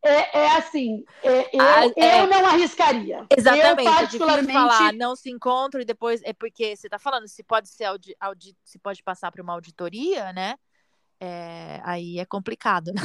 é, 0.02 0.39
é 0.39 0.58
assim, 0.58 1.04
é, 1.24 1.56
eu, 1.56 1.62
ah, 1.62 1.86
é, 1.98 2.22
eu 2.22 2.28
não 2.28 2.46
arriscaria. 2.46 3.26
Exatamente, 3.30 3.88
eu, 3.88 3.94
particularmente... 3.94 4.50
é 4.50 4.54
falar, 4.54 4.94
não 4.94 5.15
se 5.15 5.30
encontram 5.30 5.82
e 5.82 5.86
depois, 5.86 6.22
é 6.24 6.34
porque 6.34 6.76
você 6.76 6.88
está 6.88 6.98
falando, 6.98 7.28
se 7.28 7.44
pode 7.44 7.70
ser 7.70 7.86
audi, 7.86 8.15
audi, 8.20 8.56
se 8.63 8.80
pode 8.80 9.04
passar 9.04 9.32
para 9.32 9.44
uma 9.44 9.54
auditoria, 9.54 10.32
né? 10.34 10.56
É, 11.20 11.82
aí 11.84 12.20
é 12.20 12.26
complicado. 12.26 12.94
Né? 12.94 13.02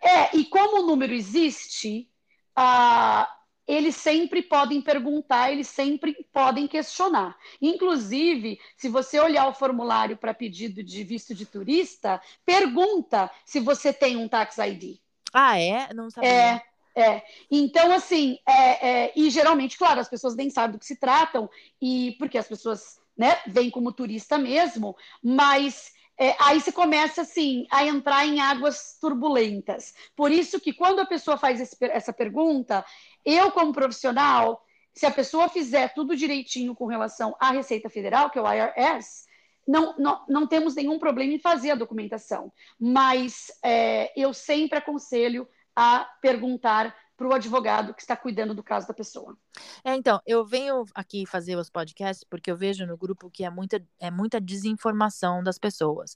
É, 0.00 0.36
e 0.36 0.44
como 0.44 0.82
o 0.82 0.86
número 0.86 1.12
existe, 1.12 2.08
a, 2.54 3.28
eles 3.68 3.94
sempre 3.96 4.40
podem 4.40 4.80
perguntar, 4.80 5.52
eles 5.52 5.68
sempre 5.68 6.26
podem 6.32 6.66
questionar. 6.66 7.36
Inclusive, 7.60 8.58
se 8.74 8.88
você 8.88 9.20
olhar 9.20 9.46
o 9.46 9.52
formulário 9.52 10.16
para 10.16 10.32
pedido 10.32 10.82
de 10.82 11.04
visto 11.04 11.34
de 11.34 11.44
turista, 11.44 12.20
pergunta 12.46 13.30
se 13.44 13.60
você 13.60 13.92
tem 13.92 14.16
um 14.16 14.26
tax 14.26 14.56
ID. 14.56 14.96
Ah, 15.34 15.60
é? 15.60 15.92
Não 15.92 16.10
sabia. 16.10 16.30
É. 16.30 16.68
É. 16.96 17.22
Então, 17.48 17.92
assim, 17.92 18.38
é, 18.44 18.88
é, 18.88 19.12
e 19.14 19.30
geralmente, 19.30 19.78
claro, 19.78 20.00
as 20.00 20.08
pessoas 20.08 20.34
nem 20.34 20.50
sabem 20.50 20.72
do 20.72 20.80
que 20.80 20.86
se 20.86 20.96
tratam, 20.96 21.48
e 21.80 22.16
porque 22.18 22.36
as 22.36 22.48
pessoas 22.48 22.98
né, 23.16 23.38
vêm 23.46 23.70
como 23.70 23.92
turista 23.92 24.36
mesmo, 24.36 24.96
mas 25.22 25.92
é, 26.18 26.34
aí 26.40 26.60
você 26.60 26.72
começa 26.72 27.22
assim 27.22 27.66
a 27.70 27.84
entrar 27.86 28.26
em 28.26 28.40
águas 28.40 28.98
turbulentas. 29.00 29.94
Por 30.16 30.32
isso 30.32 30.60
que 30.60 30.72
quando 30.72 30.98
a 31.00 31.06
pessoa 31.06 31.38
faz 31.38 31.60
esse, 31.60 31.76
essa 31.82 32.12
pergunta, 32.12 32.84
eu 33.24 33.52
como 33.52 33.72
profissional, 33.72 34.60
se 34.92 35.06
a 35.06 35.10
pessoa 35.12 35.48
fizer 35.48 35.94
tudo 35.94 36.16
direitinho 36.16 36.74
com 36.74 36.86
relação 36.86 37.36
à 37.38 37.52
Receita 37.52 37.88
Federal, 37.88 38.30
que 38.30 38.38
é 38.38 38.42
o 38.42 38.52
IRS, 38.52 39.28
não, 39.66 39.94
não, 39.96 40.24
não 40.28 40.46
temos 40.46 40.74
nenhum 40.74 40.98
problema 40.98 41.34
em 41.34 41.38
fazer 41.38 41.70
a 41.70 41.76
documentação. 41.76 42.52
Mas 42.80 43.52
é, 43.62 44.12
eu 44.20 44.34
sempre 44.34 44.78
aconselho 44.78 45.48
a 45.76 46.08
perguntar 46.20 46.96
para 47.18 47.26
o 47.26 47.34
advogado 47.34 47.92
que 47.92 48.00
está 48.00 48.16
cuidando 48.16 48.54
do 48.54 48.62
caso 48.62 48.86
da 48.86 48.94
pessoa. 48.94 49.36
É, 49.82 49.92
então, 49.96 50.20
eu 50.24 50.46
venho 50.46 50.84
aqui 50.94 51.26
fazer 51.26 51.56
os 51.56 51.68
podcasts 51.68 52.22
porque 52.22 52.48
eu 52.48 52.56
vejo 52.56 52.86
no 52.86 52.96
grupo 52.96 53.28
que 53.28 53.44
é 53.44 53.50
muita, 53.50 53.84
é 53.98 54.08
muita 54.08 54.40
desinformação 54.40 55.42
das 55.42 55.58
pessoas. 55.58 56.14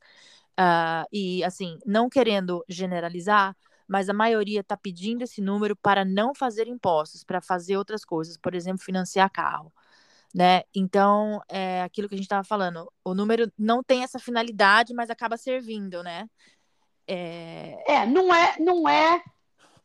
Uh, 0.52 1.04
e, 1.12 1.42
assim, 1.42 1.76
não 1.84 2.08
querendo 2.08 2.64
generalizar, 2.68 3.56
mas 3.88 4.08
a 4.08 4.14
maioria 4.14 4.60
está 4.60 4.76
pedindo 4.76 5.22
esse 5.22 5.40
número 5.40 5.74
para 5.74 6.04
não 6.04 6.32
fazer 6.32 6.68
impostos, 6.68 7.24
para 7.24 7.40
fazer 7.40 7.76
outras 7.76 8.04
coisas, 8.04 8.36
por 8.36 8.54
exemplo, 8.54 8.84
financiar 8.84 9.28
carro. 9.28 9.72
Né? 10.32 10.62
Então, 10.72 11.42
é 11.48 11.82
aquilo 11.82 12.08
que 12.08 12.14
a 12.14 12.16
gente 12.16 12.26
estava 12.26 12.44
falando, 12.44 12.90
o 13.04 13.12
número 13.12 13.52
não 13.58 13.82
tem 13.82 14.04
essa 14.04 14.20
finalidade, 14.20 14.94
mas 14.94 15.10
acaba 15.10 15.36
servindo, 15.36 16.02
né? 16.02 16.30
É, 17.08 17.92
é 17.92 18.06
não 18.06 18.32
é, 18.32 18.56
não 18.60 18.88
é 18.88 19.20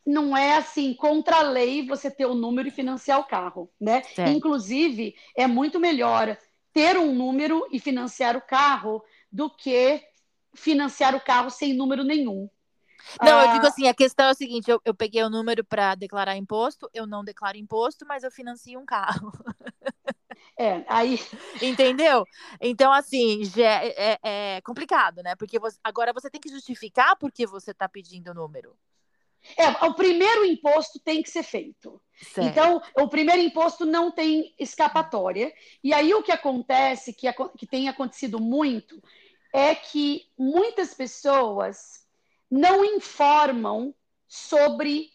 não 0.08 0.36
é 0.38 0.56
assim 0.56 0.94
contra 0.94 1.40
a 1.40 1.42
lei 1.42 1.86
você 1.86 2.10
ter 2.10 2.26
o 2.26 2.34
número 2.34 2.70
e 2.70 2.72
financiar 2.72 3.20
o 3.20 3.26
carro, 3.26 3.70
né? 3.80 4.02
Certo. 4.04 4.32
Inclusive, 4.32 5.14
é 5.36 5.46
muito 5.46 5.82
melhor 5.82 6.38
ter 6.72 6.98
um 6.98 7.14
número 7.14 7.68
e 7.74 7.80
financiar 7.80 8.38
o 8.38 8.42
carro 8.42 9.04
do 9.30 9.50
que 9.50 10.02
financiar 10.56 11.14
o 11.14 11.20
carro 11.20 11.50
sem 11.50 11.74
número 11.74 12.06
nenhum. 12.06 12.50
Não, 13.22 13.42
eu 13.42 13.54
digo 13.54 13.66
ah. 13.66 13.70
assim, 13.70 13.88
a 13.88 13.94
questão 13.94 14.28
é 14.28 14.32
o 14.32 14.36
seguinte, 14.36 14.72
eu, 14.72 14.82
eu 14.86 14.96
peguei 14.96 15.22
o 15.24 15.30
número 15.30 15.64
para 15.64 15.94
declarar 15.94 16.38
imposto, 16.38 16.90
eu 16.94 17.06
não 17.06 17.24
declaro 17.24 17.58
imposto, 17.58 18.06
mas 18.08 18.24
eu 18.24 18.32
financio 18.32 18.80
um 18.80 18.86
carro. 18.86 19.32
É, 20.60 20.84
aí. 20.88 21.20
Entendeu? 21.62 22.26
Então, 22.60 22.92
assim, 22.92 23.46
já 23.46 23.84
é, 23.84 24.18
é, 24.24 24.56
é 24.56 24.62
complicado, 24.62 25.22
né? 25.22 25.36
Porque 25.36 25.60
você, 25.60 25.78
agora 25.84 26.12
você 26.12 26.32
tem 26.32 26.42
que 26.42 26.50
justificar 26.50 27.16
por 27.16 27.32
que 27.32 27.46
você 27.46 27.72
está 27.72 27.88
pedindo 27.88 28.32
o 28.32 28.34
número. 28.34 28.76
É, 29.56 29.86
o 29.86 29.94
primeiro 29.94 30.46
imposto 30.46 31.00
tem 31.00 31.22
que 31.22 31.30
ser 31.30 31.44
feito. 31.44 32.02
Certo. 32.22 32.48
Então, 32.48 32.82
o 32.98 33.08
primeiro 33.08 33.42
imposto 33.42 33.86
não 33.86 34.12
tem 34.12 34.54
escapatória. 34.58 35.54
E 35.84 35.94
aí 35.94 36.14
o 36.14 36.24
que 36.24 36.32
acontece, 36.32 37.14
que, 37.14 37.28
que 37.58 37.68
tem 37.68 37.88
acontecido 37.88 38.40
muito, 38.40 39.02
é 39.54 39.76
que 39.76 40.26
muitas 40.38 40.94
pessoas 40.94 42.06
não 42.50 42.84
informam 42.84 43.94
sobre 44.28 45.12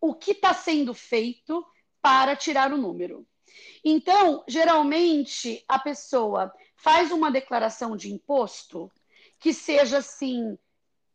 o 0.00 0.14
que 0.14 0.32
está 0.32 0.52
sendo 0.52 0.94
feito 0.94 1.64
para 2.00 2.34
tirar 2.34 2.72
o 2.72 2.76
número. 2.76 3.26
Então, 3.84 4.42
geralmente, 4.48 5.64
a 5.68 5.78
pessoa 5.78 6.52
faz 6.76 7.12
uma 7.12 7.30
declaração 7.30 7.96
de 7.96 8.12
imposto 8.12 8.90
que 9.38 9.52
seja 9.52 9.98
assim 9.98 10.58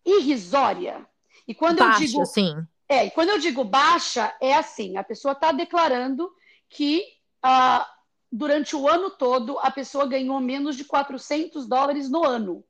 irrisória. 0.05 1.05
E 1.47 1.55
quando 1.55 1.79
baixa, 1.79 2.03
eu 2.03 2.07
digo 2.07 2.25
sim. 2.25 2.55
É, 2.89 3.05
e 3.05 3.11
quando 3.11 3.29
eu 3.29 3.39
digo 3.39 3.63
baixa, 3.63 4.35
é 4.41 4.53
assim, 4.53 4.97
a 4.97 5.03
pessoa 5.03 5.33
está 5.33 5.51
declarando 5.51 6.31
que 6.69 7.03
ah, 7.41 7.89
durante 8.31 8.75
o 8.75 8.87
ano 8.87 9.09
todo 9.09 9.57
a 9.59 9.71
pessoa 9.71 10.07
ganhou 10.07 10.39
menos 10.39 10.75
de 10.75 10.83
400 10.83 11.67
dólares 11.67 12.09
no 12.09 12.25
ano. 12.25 12.63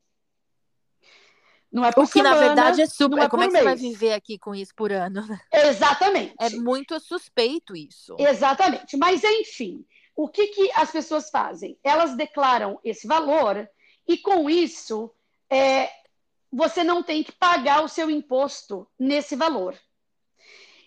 Não 1.71 1.83
é 1.83 1.91
por 1.91 2.05
o 2.05 2.07
que 2.07 2.13
semana, 2.13 2.35
na 2.35 2.41
verdade 2.41 2.81
é 2.81 2.85
super. 2.85 3.19
É 3.19 3.29
Como 3.29 3.43
é 3.43 3.47
que 3.47 3.53
mês. 3.53 3.63
você 3.63 3.69
vai 3.69 3.75
viver 3.75 4.13
aqui 4.13 4.39
com 4.39 4.55
isso 4.55 4.73
por 4.75 4.91
ano? 4.91 5.21
Exatamente. 5.51 6.33
É 6.39 6.49
muito 6.51 6.99
suspeito 6.99 7.75
isso. 7.75 8.15
Exatamente. 8.17 8.95
Mas 8.95 9.23
enfim, 9.23 9.85
o 10.15 10.29
que, 10.29 10.47
que 10.47 10.71
as 10.73 10.91
pessoas 10.91 11.29
fazem? 11.29 11.77
Elas 11.83 12.15
declaram 12.15 12.79
esse 12.83 13.05
valor 13.05 13.69
e 14.07 14.17
com 14.17 14.49
isso 14.49 15.13
é, 15.49 15.89
você 16.57 16.83
não 16.83 17.03
tem 17.03 17.23
que 17.23 17.31
pagar 17.31 17.83
o 17.83 17.87
seu 17.87 18.09
imposto 18.09 18.89
nesse 18.97 19.35
valor. 19.35 19.79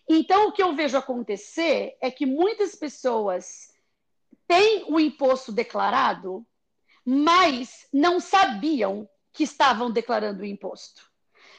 Então, 0.08 0.48
o 0.48 0.52
que 0.52 0.60
eu 0.60 0.74
vejo 0.74 0.98
acontecer 0.98 1.96
é 2.00 2.10
que 2.10 2.26
muitas 2.26 2.74
pessoas 2.74 3.68
têm 4.48 4.84
o 4.88 4.98
imposto 4.98 5.52
declarado, 5.52 6.44
mas 7.04 7.86
não 7.92 8.18
sabiam 8.18 9.08
que 9.32 9.44
estavam 9.44 9.92
declarando 9.92 10.42
o 10.42 10.44
imposto. 10.44 11.08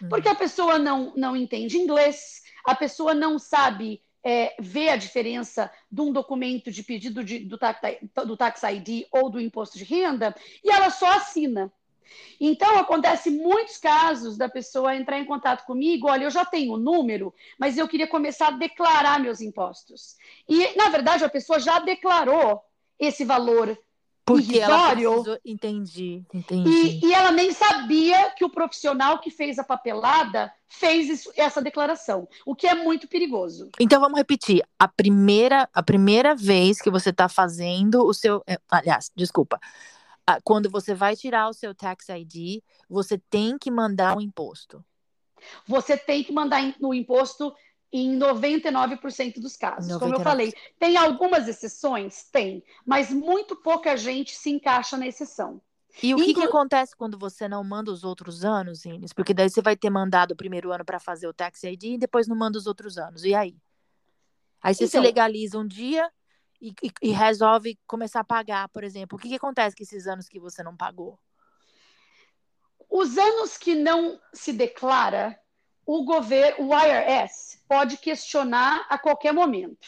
Uhum. 0.02 0.10
Porque 0.10 0.28
a 0.28 0.36
pessoa 0.36 0.78
não, 0.78 1.14
não 1.16 1.34
entende 1.34 1.78
inglês, 1.78 2.42
a 2.66 2.76
pessoa 2.76 3.14
não 3.14 3.40
sabe 3.40 4.04
é, 4.26 4.54
ver 4.60 4.90
a 4.90 4.98
diferença 4.98 5.72
de 5.90 6.02
um 6.02 6.12
documento 6.12 6.70
de 6.70 6.84
pedido 6.84 7.24
de, 7.24 7.40
do, 7.40 7.58
tax, 7.58 7.80
do 8.28 8.36
Tax 8.36 8.62
ID 8.64 9.06
ou 9.10 9.30
do 9.30 9.40
imposto 9.40 9.78
de 9.78 9.86
renda, 9.86 10.36
e 10.62 10.70
ela 10.70 10.90
só 10.90 11.10
assina. 11.14 11.72
Então, 12.40 12.78
acontece 12.78 13.30
muitos 13.30 13.78
casos 13.78 14.38
da 14.38 14.50
pessoa 14.50 14.96
entrar 14.96 15.20
em 15.20 15.26
contato 15.26 15.66
comigo, 15.66 16.10
olha, 16.10 16.26
eu 16.26 16.32
já 16.32 16.46
tenho 16.46 16.74
o 16.74 16.80
número, 16.80 17.34
mas 17.58 17.78
eu 17.78 17.88
queria 17.88 18.08
começar 18.08 18.48
a 18.48 18.52
declarar 18.58 19.20
meus 19.20 19.42
impostos. 19.42 20.16
E, 20.48 20.76
na 20.76 20.90
verdade, 20.90 21.24
a 21.24 21.30
pessoa 21.30 21.60
já 21.60 21.80
declarou 21.80 22.62
esse 23.00 23.24
valor 23.26 23.78
porque 24.24 24.60
ela 24.60 24.92
precisou... 24.92 25.38
Entendi, 25.44 26.24
entendi. 26.34 26.70
E, 26.70 27.06
e, 27.06 27.14
ela 27.14 27.32
nem 27.32 27.52
sabia 27.52 28.32
que 28.32 28.46
o 28.46 28.50
profissional 28.50 29.20
que 29.20 29.30
fez 29.30 29.58
a 29.58 29.64
papelada 29.64 30.52
fez 30.70 31.10
isso, 31.10 31.32
essa 31.36 31.62
declaração, 31.62 32.28
o 32.46 32.56
que 32.56 32.68
é 32.68 32.76
muito 32.76 33.08
perigoso. 33.08 33.70
Então 33.80 34.00
vamos 34.00 34.18
repetir. 34.18 34.64
A 34.80 34.88
primeira, 34.88 35.68
a 35.74 35.84
primeira 35.84 36.36
vez 36.36 36.80
que 36.80 36.90
você 36.90 37.10
está 37.10 37.28
fazendo 37.28 38.06
o 38.06 38.14
seu. 38.14 38.44
Eh, 38.48 38.60
aliás, 38.70 39.12
desculpa. 39.16 39.60
Quando 40.44 40.70
você 40.70 40.94
vai 40.94 41.16
tirar 41.16 41.50
o 41.50 41.54
seu 41.54 41.74
tax 41.74 42.08
ID, 42.10 42.62
você 42.90 43.18
tem 43.18 43.58
que 43.58 43.70
mandar 43.70 44.16
um 44.18 44.22
imposto. 44.22 44.84
Você 45.68 45.98
tem 45.98 46.24
que 46.24 46.32
mandar 46.32 46.76
no 46.80 46.94
imposto 46.94 47.54
em 47.92 48.18
99% 48.18 49.40
dos 49.40 49.58
casos. 49.58 49.92
99%. 49.94 50.00
Como 50.00 50.16
eu 50.16 50.22
falei, 50.22 50.54
tem 50.80 50.96
algumas 50.98 51.48
exceções? 51.48 52.24
Tem, 52.32 52.64
mas 52.86 53.12
muito 53.12 53.56
pouca 53.56 53.98
gente 53.98 54.36
se 54.36 54.50
encaixa 54.50 54.96
na 54.96 55.08
exceção. 55.08 55.62
E 56.02 56.14
o 56.14 56.18
que, 56.18 56.32
Inclu... 56.32 56.44
que 56.44 56.48
acontece 56.48 56.96
quando 56.96 57.18
você 57.18 57.50
não 57.50 57.64
manda 57.64 57.92
os 57.92 58.06
outros 58.06 58.46
anos, 58.46 58.86
Ines? 58.86 59.12
Porque 59.12 59.34
daí 59.34 59.50
você 59.50 59.62
vai 59.62 59.76
ter 59.76 59.90
mandado 59.90 60.32
o 60.32 60.38
primeiro 60.38 60.72
ano 60.72 60.86
para 60.86 61.00
fazer 61.00 61.28
o 61.28 61.34
tax 61.34 61.64
ID 61.64 61.84
e 61.84 61.98
depois 61.98 62.28
não 62.28 62.36
manda 62.36 62.58
os 62.58 62.66
outros 62.66 62.98
anos. 62.98 63.26
E 63.26 63.36
aí? 63.36 63.58
Aí 64.64 64.74
você 64.74 64.86
então, 64.86 65.02
se 65.02 65.06
legaliza 65.06 65.58
um 65.58 65.68
dia 65.68 66.10
e, 66.62 66.74
e, 66.84 66.92
e, 67.02 67.12
resolve 67.12 67.78
começar 67.88 68.20
a 68.20 68.24
pagar, 68.24 68.70
por 68.70 68.84
exemplo. 68.84 69.18
O 69.18 69.22
que, 69.22 69.30
que 69.30 69.36
acontece 69.36 69.76
com 69.76 69.84
esses 69.84 70.06
anos 70.06 70.30
que 70.30 70.40
você 70.40 70.62
não 70.62 70.78
pagou? 70.78 71.18
Os 72.90 73.18
anos 73.18 73.58
que 73.58 73.74
não 73.74 74.20
se 74.34 74.54
declara, 74.54 75.40
o 75.86 76.04
governo, 76.04 76.70
o 76.70 76.74
IRS, 76.78 77.60
pode 77.68 77.98
questionar 77.98 78.86
a 78.90 78.98
qualquer 78.98 79.34
momento. 79.34 79.88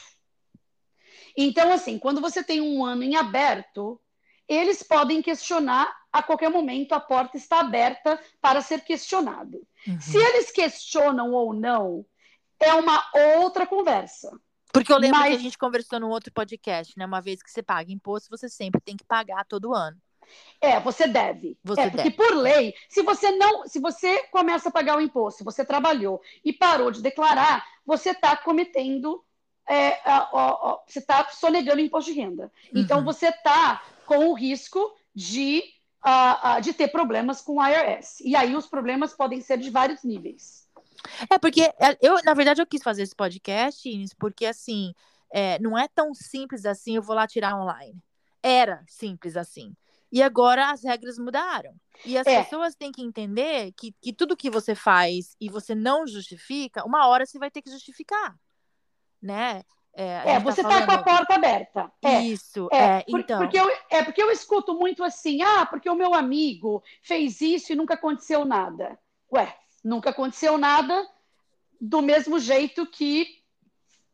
Então, 1.37 1.71
assim, 1.71 1.99
quando 1.99 2.21
você 2.21 2.43
tem 2.43 2.61
um 2.61 2.83
ano 2.83 3.03
em 3.03 3.15
aberto, 3.15 3.99
eles 4.47 4.81
podem 4.83 5.21
questionar 5.21 5.93
a 6.11 6.21
qualquer 6.21 6.49
momento, 6.49 6.93
a 6.93 6.99
porta 6.99 7.37
está 7.37 7.59
aberta 7.59 8.19
para 8.39 8.61
ser 8.61 8.83
questionado. 8.83 9.65
Uhum. 9.87 9.99
Se 9.99 10.17
eles 10.17 10.51
questionam 10.51 11.31
ou 11.31 11.53
não, 11.53 12.05
é 12.59 12.73
uma 12.75 13.03
outra 13.39 13.65
conversa. 13.65 14.31
Porque 14.73 14.91
eu 14.91 14.97
lembro 14.97 15.19
Mas... 15.19 15.29
que 15.29 15.35
a 15.35 15.39
gente 15.39 15.57
conversou 15.57 15.99
num 15.99 16.09
outro 16.09 16.33
podcast, 16.33 16.97
né? 16.97 17.05
Uma 17.05 17.21
vez 17.21 17.43
que 17.43 17.51
você 17.51 17.61
paga 17.61 17.91
imposto, 17.91 18.27
você 18.29 18.49
sempre 18.49 18.81
tem 18.81 18.97
que 18.97 19.05
pagar 19.05 19.45
todo 19.45 19.73
ano. 19.73 19.95
É, 20.59 20.79
você 20.79 21.07
deve. 21.07 21.55
Você 21.63 21.81
é, 21.81 21.89
porque 21.91 22.09
deve. 22.09 22.15
por 22.15 22.33
lei, 22.35 22.73
se 22.89 23.03
você 23.03 23.31
não, 23.31 23.67
se 23.67 23.79
você 23.79 24.23
começa 24.31 24.69
a 24.69 24.71
pagar 24.71 24.97
o 24.97 25.01
imposto, 25.01 25.43
você 25.43 25.63
trabalhou 25.63 26.19
e 26.43 26.51
parou 26.51 26.89
de 26.89 27.03
declarar, 27.03 27.63
você 27.85 28.11
está 28.11 28.35
cometendo, 28.35 29.23
é, 29.69 29.99
você 30.87 30.99
está 30.99 31.29
sonegando 31.29 31.79
imposto 31.79 32.11
de 32.11 32.19
renda. 32.19 32.51
Então, 32.69 32.73
uhum. 32.73 32.81
Então 32.83 33.03
você 33.03 33.27
está 33.27 33.83
com 34.07 34.29
o 34.29 34.33
risco 34.33 34.95
de, 35.13 35.63
uh, 36.03 36.57
uh, 36.57 36.61
de 36.61 36.73
ter 36.73 36.87
problemas 36.87 37.41
com 37.41 37.57
o 37.57 37.67
IRS. 37.67 38.27
E 38.27 38.35
aí 38.35 38.55
os 38.55 38.65
problemas 38.65 39.13
podem 39.13 39.39
ser 39.39 39.57
de 39.59 39.69
vários 39.69 40.03
níveis. 40.03 40.62
É 41.29 41.37
porque 41.37 41.61
é, 41.61 41.97
eu, 42.01 42.21
na 42.23 42.33
verdade, 42.33 42.61
eu 42.61 42.67
quis 42.67 42.83
fazer 42.83 43.03
esse 43.03 43.15
podcast, 43.15 43.89
porque 44.17 44.45
assim, 44.45 44.93
é, 45.31 45.59
não 45.59 45.77
é 45.77 45.87
tão 45.87 46.13
simples 46.13 46.65
assim. 46.65 46.95
Eu 46.95 47.01
vou 47.01 47.15
lá 47.15 47.27
tirar 47.27 47.55
online. 47.55 48.01
Era 48.41 48.83
simples 48.87 49.35
assim. 49.35 49.75
E 50.11 50.21
agora 50.21 50.69
as 50.69 50.83
regras 50.83 51.17
mudaram. 51.17 51.73
E 52.05 52.15
as 52.17 52.27
é. 52.27 52.43
pessoas 52.43 52.75
têm 52.75 52.91
que 52.91 53.01
entender 53.01 53.71
que, 53.75 53.95
que 53.99 54.13
tudo 54.13 54.37
que 54.37 54.49
você 54.49 54.75
faz 54.75 55.35
e 55.41 55.49
você 55.49 55.73
não 55.73 56.05
justifica, 56.05 56.85
uma 56.85 57.07
hora 57.07 57.25
você 57.25 57.39
vai 57.39 57.49
ter 57.49 57.63
que 57.63 57.71
justificar, 57.71 58.35
né? 59.19 59.63
É, 59.95 60.33
é 60.33 60.39
você 60.39 60.61
está 60.61 60.81
tá 60.81 60.85
com 60.85 60.91
a 60.91 61.03
porta 61.03 61.35
aberta. 61.35 61.91
É, 62.03 62.21
isso, 62.21 62.67
é, 62.71 62.77
é 62.77 63.05
então. 63.07 63.39
Porque 63.39 63.59
eu, 63.59 63.67
é 63.89 64.03
porque 64.03 64.21
eu 64.21 64.31
escuto 64.31 64.75
muito 64.75 65.03
assim, 65.03 65.41
ah, 65.41 65.65
porque 65.65 65.89
o 65.89 65.95
meu 65.95 66.13
amigo 66.13 66.83
fez 67.01 67.41
isso 67.41 67.73
e 67.73 67.75
nunca 67.75 67.95
aconteceu 67.95 68.45
nada. 68.45 68.99
Ué, 69.31 69.55
nunca 69.83 70.11
aconteceu 70.11 70.57
nada 70.57 71.07
do 71.79 72.01
mesmo 72.01 72.39
jeito 72.39 72.85
que 72.85 73.43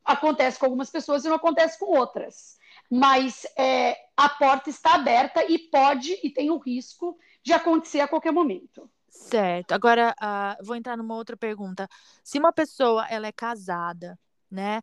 acontece 0.04 0.58
com 0.58 0.66
algumas 0.66 0.90
pessoas 0.90 1.24
e 1.24 1.30
não 1.30 1.36
acontece 1.36 1.78
com 1.78 1.98
outras 1.98 2.60
mas 2.90 3.46
é, 3.56 3.96
a 4.18 4.28
porta 4.28 4.70
está 4.70 4.96
aberta 4.96 5.44
e 5.50 5.60
pode 5.60 6.18
e 6.24 6.30
tem 6.30 6.50
o 6.50 6.58
risco 6.58 7.18
de 7.44 7.54
acontecer 7.54 8.00
a 8.00 8.08
qualquer 8.08 8.32
momento. 8.32 8.90
Certo. 9.08 9.74
Agora, 9.74 10.16
uh, 10.22 10.66
vou 10.66 10.76
entrar 10.76 10.98
numa 10.98 11.16
outra 11.16 11.38
pergunta. 11.38 11.88
Se 12.24 12.40
uma 12.40 12.52
pessoa 12.52 13.06
ela 13.08 13.28
é 13.28 13.32
casada, 13.32 14.18
né? 14.50 14.82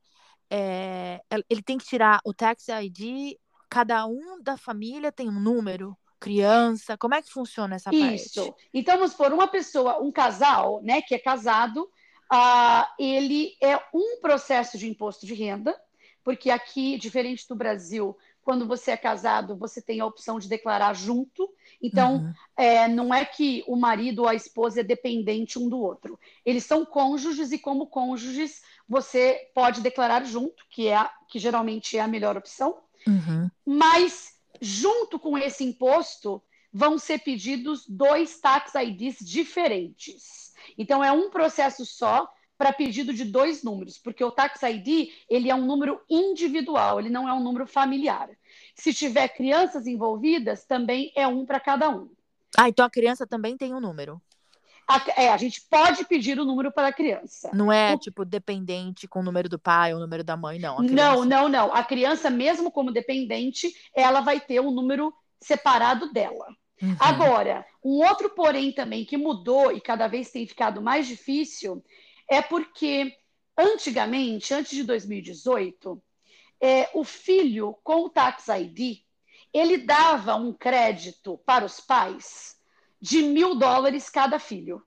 É, 0.48 1.20
ele 1.50 1.62
tem 1.62 1.76
que 1.76 1.86
tirar 1.86 2.20
o 2.24 2.32
tax 2.32 2.68
ID. 2.68 3.36
Cada 3.68 4.06
um 4.06 4.40
da 4.40 4.56
família 4.56 5.10
tem 5.10 5.28
um 5.28 5.40
número, 5.40 5.96
criança. 6.20 6.96
Como 6.96 7.14
é 7.14 7.22
que 7.22 7.30
funciona 7.30 7.76
essa 7.76 7.90
Isso. 7.90 8.00
parte? 8.00 8.16
Isso. 8.16 8.54
Então, 8.72 8.98
vamos 8.98 9.14
por 9.14 9.32
uma 9.32 9.48
pessoa, 9.48 10.02
um 10.02 10.10
casal, 10.10 10.82
né, 10.82 11.02
que 11.02 11.14
é 11.14 11.18
casado, 11.18 11.88
uh, 12.32 12.86
ele 12.98 13.56
é 13.62 13.76
um 13.94 14.20
processo 14.20 14.78
de 14.78 14.88
imposto 14.88 15.26
de 15.26 15.34
renda 15.34 15.74
porque 16.26 16.50
aqui, 16.50 16.98
diferente 16.98 17.46
do 17.48 17.54
Brasil, 17.54 18.18
quando 18.42 18.66
você 18.66 18.90
é 18.90 18.96
casado, 18.96 19.56
você 19.56 19.80
tem 19.80 20.00
a 20.00 20.06
opção 20.06 20.40
de 20.40 20.48
declarar 20.48 20.92
junto. 20.92 21.48
Então, 21.80 22.16
uhum. 22.16 22.32
é, 22.56 22.88
não 22.88 23.14
é 23.14 23.24
que 23.24 23.62
o 23.68 23.76
marido 23.76 24.22
ou 24.22 24.28
a 24.28 24.34
esposa 24.34 24.80
é 24.80 24.82
dependente 24.82 25.56
um 25.56 25.68
do 25.68 25.78
outro. 25.78 26.18
Eles 26.44 26.64
são 26.64 26.84
cônjuges 26.84 27.52
e, 27.52 27.60
como 27.60 27.86
cônjuges, 27.86 28.60
você 28.88 29.38
pode 29.54 29.80
declarar 29.80 30.24
junto, 30.24 30.64
que 30.68 30.88
é 30.88 30.96
a, 30.96 31.08
que 31.28 31.38
geralmente 31.38 31.96
é 31.96 32.00
a 32.00 32.08
melhor 32.08 32.36
opção. 32.36 32.76
Uhum. 33.06 33.48
Mas 33.64 34.35
junto 34.60 35.18
com 35.18 35.36
esse 35.36 35.64
imposto, 35.64 36.42
vão 36.72 36.98
ser 36.98 37.20
pedidos 37.20 37.86
dois 37.88 38.38
tax 38.40 38.74
IDs 38.74 39.18
diferentes. 39.20 40.52
Então, 40.76 41.02
é 41.02 41.10
um 41.10 41.30
processo 41.30 41.86
só 41.86 42.28
para 42.58 42.72
pedido 42.72 43.12
de 43.12 43.24
dois 43.24 43.62
números, 43.62 43.98
porque 43.98 44.24
o 44.24 44.30
tax 44.30 44.62
ID 44.62 45.10
ele 45.28 45.50
é 45.50 45.54
um 45.54 45.66
número 45.66 46.00
individual, 46.08 46.98
ele 46.98 47.10
não 47.10 47.28
é 47.28 47.32
um 47.32 47.42
número 47.42 47.66
familiar. 47.66 48.30
Se 48.74 48.94
tiver 48.94 49.28
crianças 49.28 49.86
envolvidas, 49.86 50.64
também 50.64 51.12
é 51.14 51.26
um 51.26 51.44
para 51.44 51.60
cada 51.60 51.90
um. 51.90 52.10
Ah, 52.56 52.68
então 52.68 52.86
a 52.86 52.90
criança 52.90 53.26
também 53.26 53.56
tem 53.56 53.74
um 53.74 53.80
número. 53.80 54.20
A, 54.88 55.20
é, 55.20 55.30
a 55.30 55.36
gente 55.36 55.62
pode 55.68 56.04
pedir 56.04 56.38
o 56.38 56.44
número 56.44 56.70
para 56.70 56.88
a 56.88 56.92
criança. 56.92 57.50
Não 57.52 57.72
é, 57.72 57.94
o... 57.94 57.98
tipo, 57.98 58.24
dependente 58.24 59.08
com 59.08 59.20
o 59.20 59.22
número 59.22 59.48
do 59.48 59.58
pai 59.58 59.92
ou 59.92 59.98
o 59.98 60.02
número 60.02 60.22
da 60.22 60.36
mãe, 60.36 60.58
não. 60.58 60.76
Criança... 60.76 60.94
Não, 60.94 61.24
não, 61.24 61.48
não. 61.48 61.74
A 61.74 61.82
criança, 61.82 62.30
mesmo 62.30 62.70
como 62.70 62.92
dependente, 62.92 63.72
ela 63.94 64.20
vai 64.20 64.38
ter 64.40 64.60
um 64.60 64.70
número 64.70 65.12
separado 65.40 66.12
dela. 66.12 66.46
Uhum. 66.80 66.96
Agora, 67.00 67.66
um 67.84 68.06
outro 68.06 68.30
porém 68.30 68.72
também 68.72 69.04
que 69.04 69.16
mudou 69.16 69.72
e 69.72 69.80
cada 69.80 70.06
vez 70.06 70.30
tem 70.30 70.46
ficado 70.46 70.80
mais 70.80 71.06
difícil 71.06 71.82
é 72.28 72.42
porque 72.42 73.12
antigamente, 73.56 74.52
antes 74.52 74.72
de 74.72 74.84
2018, 74.84 76.02
é, 76.60 76.90
o 76.94 77.02
filho 77.02 77.78
com 77.82 78.04
o 78.04 78.10
Tax 78.10 78.48
ID, 78.48 78.98
ele 79.52 79.78
dava 79.78 80.34
um 80.36 80.52
crédito 80.52 81.38
para 81.46 81.64
os 81.64 81.80
pais 81.80 82.55
de 83.00 83.22
mil 83.22 83.54
dólares 83.54 84.08
cada 84.08 84.38
filho, 84.38 84.82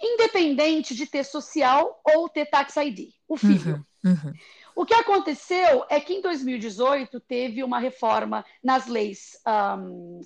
independente 0.00 0.94
de 0.94 1.06
ter 1.06 1.24
social 1.24 2.00
ou 2.04 2.28
ter 2.28 2.46
Tax 2.46 2.76
ID, 2.76 3.10
o 3.28 3.36
filho. 3.36 3.84
Uhum, 4.04 4.10
uhum. 4.10 4.32
O 4.74 4.86
que 4.86 4.94
aconteceu 4.94 5.84
é 5.88 6.00
que 6.00 6.14
em 6.14 6.20
2018 6.22 7.20
teve 7.20 7.62
uma 7.62 7.78
reforma 7.78 8.44
nas 8.62 8.86
leis 8.86 9.38
um, 9.46 10.20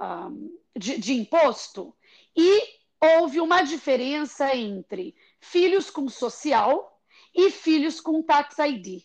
um, 0.00 0.58
de, 0.76 0.98
de 0.98 1.12
imposto 1.14 1.94
e 2.36 2.62
houve 3.00 3.40
uma 3.40 3.62
diferença 3.62 4.54
entre 4.54 5.16
filhos 5.40 5.90
com 5.90 6.08
social 6.08 7.00
e 7.34 7.50
filhos 7.50 8.00
com 8.00 8.22
tax 8.22 8.56
ID. 8.58 9.02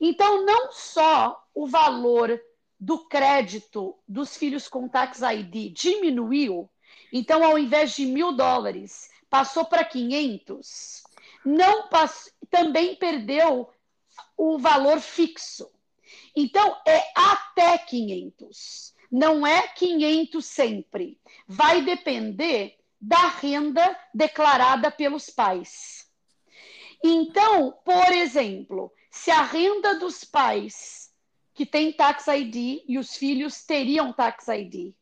Então, 0.00 0.44
não 0.44 0.70
só 0.72 1.40
o 1.54 1.66
valor 1.66 2.40
do 2.78 3.06
crédito 3.06 3.96
dos 4.06 4.36
filhos 4.36 4.68
com 4.68 4.88
tax 4.88 5.20
ID 5.20 5.72
diminuiu, 5.72 6.70
então, 7.12 7.44
ao 7.44 7.58
invés 7.58 7.94
de 7.94 8.06
mil 8.06 8.32
dólares, 8.32 9.08
passou 9.30 9.64
para 9.64 9.84
500, 9.84 11.02
não 11.44 11.88
passou, 11.88 12.32
também 12.50 12.96
perdeu 12.96 13.70
o 14.36 14.58
valor 14.58 15.00
fixo. 15.00 15.70
Então, 16.34 16.76
é 16.86 17.02
até 17.14 17.78
500, 17.78 18.94
não 19.10 19.46
é 19.46 19.66
500 19.68 20.44
sempre. 20.44 21.18
Vai 21.46 21.82
depender 21.82 22.76
da 23.00 23.28
renda 23.28 23.98
declarada 24.12 24.90
pelos 24.90 25.30
pais. 25.30 26.06
Então, 27.02 27.72
por 27.84 28.12
exemplo, 28.12 28.92
se 29.10 29.30
a 29.30 29.42
renda 29.42 29.98
dos 29.98 30.24
pais 30.24 31.05
que 31.56 31.64
tem 31.64 31.90
tax 31.90 32.26
ID 32.26 32.84
e 32.86 32.98
os 32.98 33.16
filhos 33.16 33.64
teriam 33.64 34.12
tax 34.12 34.46
ID 34.48 34.94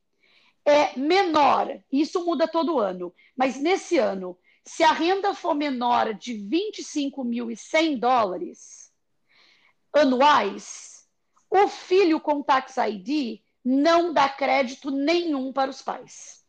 é 0.64 0.97
menor, 0.97 1.83
isso 1.93 2.25
muda 2.25 2.49
todo 2.49 2.79
ano, 2.79 3.12
mas 3.37 3.61
nesse 3.61 3.99
ano, 3.99 4.38
se 4.64 4.83
a 4.83 4.93
renda 4.93 5.35
for 5.35 5.55
menor 5.55 6.14
de 6.14 6.35
25.100 6.35 7.99
dólares 7.99 8.93
anuais, 9.93 11.07
o 11.51 11.69
filho 11.69 12.21
com 12.21 12.43
tax 12.43 12.77
ID 12.77 13.43
não 13.64 14.12
dá 14.12 14.29
crédito 14.29 14.90
nenhum 14.90 15.53
para 15.53 15.71
os 15.71 15.83
pais. 15.83 16.45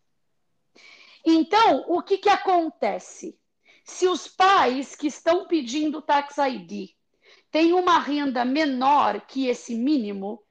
Então, 1.26 1.84
o 1.88 2.02
que, 2.04 2.20
que 2.20 2.30
acontece? 2.30 3.38
Se 3.84 4.08
os 4.08 4.28
pais 4.28 4.96
que 4.96 5.08
estão 5.08 5.48
pedindo 5.48 6.02
tax 6.02 6.38
ID 6.38 6.92
têm 7.56 7.72
uma 7.72 8.00
renda 8.00 8.44
menor 8.44 9.22
que 9.22 9.48
esse 9.48 9.76
mínimo, 9.76 10.44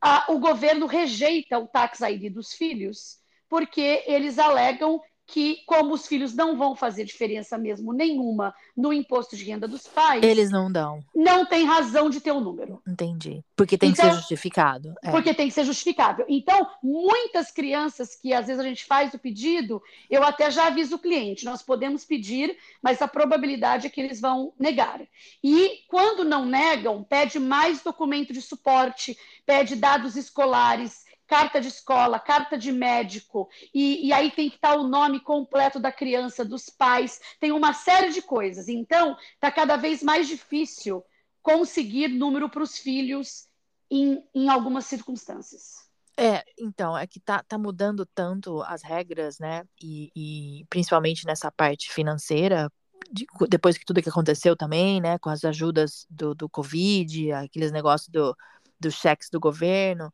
a, 0.00 0.32
o 0.32 0.38
governo 0.38 0.86
rejeita 0.86 1.58
o 1.58 1.68
tax 1.68 2.00
ID 2.00 2.32
dos 2.32 2.54
filhos, 2.54 3.18
porque 3.50 4.02
eles 4.06 4.38
alegam 4.38 4.98
que, 5.28 5.58
como 5.66 5.92
os 5.92 6.06
filhos 6.06 6.34
não 6.34 6.56
vão 6.56 6.74
fazer 6.74 7.04
diferença 7.04 7.58
mesmo 7.58 7.92
nenhuma 7.92 8.54
no 8.74 8.94
imposto 8.94 9.36
de 9.36 9.44
renda 9.44 9.68
dos 9.68 9.86
pais. 9.86 10.22
Eles 10.22 10.50
não 10.50 10.72
dão. 10.72 11.04
Não 11.14 11.44
tem 11.44 11.66
razão 11.66 12.08
de 12.08 12.18
ter 12.18 12.32
o 12.32 12.36
um 12.36 12.40
número. 12.40 12.80
Entendi. 12.88 13.44
Porque 13.54 13.76
tem 13.76 13.90
então, 13.90 13.96
que 13.96 14.00
ser 14.00 14.08
então, 14.08 14.20
justificado. 14.20 14.94
É. 15.04 15.10
Porque 15.10 15.34
tem 15.34 15.48
que 15.48 15.52
ser 15.52 15.64
justificável. 15.64 16.24
Então, 16.30 16.66
muitas 16.82 17.50
crianças 17.50 18.16
que 18.16 18.32
às 18.32 18.46
vezes 18.46 18.58
a 18.58 18.66
gente 18.66 18.86
faz 18.86 19.12
o 19.12 19.18
pedido, 19.18 19.82
eu 20.08 20.24
até 20.24 20.50
já 20.50 20.68
aviso 20.68 20.96
o 20.96 20.98
cliente: 20.98 21.44
nós 21.44 21.62
podemos 21.62 22.06
pedir, 22.06 22.56
mas 22.82 23.02
a 23.02 23.06
probabilidade 23.06 23.86
é 23.86 23.90
que 23.90 24.00
eles 24.00 24.22
vão 24.22 24.54
negar. 24.58 25.02
E 25.44 25.80
quando 25.88 26.24
não 26.24 26.46
negam, 26.46 27.04
pede 27.04 27.38
mais 27.38 27.82
documento 27.82 28.32
de 28.32 28.40
suporte, 28.40 29.14
pede 29.44 29.76
dados 29.76 30.16
escolares 30.16 31.06
carta 31.28 31.60
de 31.60 31.68
escola, 31.68 32.18
carta 32.18 32.56
de 32.56 32.72
médico, 32.72 33.48
e, 33.72 34.08
e, 34.08 34.12
aí 34.12 34.30
tem 34.30 34.48
que 34.48 34.56
estar 34.56 34.74
o 34.76 34.88
nome 34.88 35.20
completo 35.20 35.78
da 35.78 35.92
criança, 35.92 36.44
dos 36.44 36.70
pais, 36.70 37.20
tem 37.38 37.52
uma 37.52 37.74
série 37.74 38.10
de 38.10 38.22
coisas. 38.22 38.66
Então, 38.66 39.16
está 39.34 39.52
cada 39.52 39.76
vez 39.76 40.02
mais 40.02 40.26
difícil 40.26 41.04
conseguir 41.42 42.08
número 42.08 42.48
para 42.48 42.62
os 42.62 42.78
filhos 42.78 43.46
em, 43.90 44.24
em 44.34 44.48
algumas 44.48 44.86
circunstâncias. 44.86 45.86
É, 46.16 46.42
então, 46.58 46.96
é 46.98 47.06
que 47.06 47.20
tá, 47.20 47.44
tá 47.46 47.56
mudando 47.56 48.04
tanto 48.06 48.62
as 48.62 48.82
regras, 48.82 49.38
né? 49.38 49.64
E, 49.80 50.10
e 50.16 50.66
principalmente 50.68 51.24
nessa 51.26 51.52
parte 51.52 51.92
financeira, 51.92 52.72
de, 53.12 53.24
depois 53.48 53.78
que 53.78 53.84
tudo 53.84 54.02
que 54.02 54.08
aconteceu 54.08 54.56
também, 54.56 55.00
né? 55.00 55.18
Com 55.18 55.28
as 55.28 55.44
ajudas 55.44 56.06
do, 56.10 56.34
do 56.34 56.48
Covid, 56.48 57.32
aqueles 57.32 57.70
negócios 57.70 58.08
do, 58.08 58.36
dos 58.80 58.94
cheques 58.94 59.28
do 59.30 59.38
governo. 59.38 60.12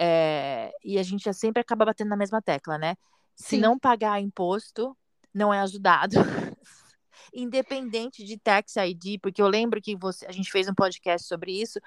É, 0.00 0.72
e 0.84 0.98
a 0.98 1.02
gente 1.02 1.32
sempre 1.32 1.60
acaba 1.60 1.84
batendo 1.84 2.08
na 2.08 2.16
mesma 2.16 2.42
tecla, 2.42 2.76
né? 2.78 2.96
Se 3.36 3.56
Sim. 3.56 3.60
não 3.60 3.78
pagar 3.78 4.20
imposto, 4.20 4.96
não 5.32 5.52
é 5.52 5.60
ajudado. 5.60 6.16
Independente 7.32 8.24
de 8.24 8.38
tax 8.38 8.76
ID, 8.76 9.18
porque 9.20 9.42
eu 9.42 9.48
lembro 9.48 9.80
que 9.80 9.96
você, 9.96 10.26
a 10.26 10.32
gente 10.32 10.50
fez 10.50 10.68
um 10.68 10.74
podcast 10.74 11.26
sobre 11.26 11.60
isso, 11.60 11.80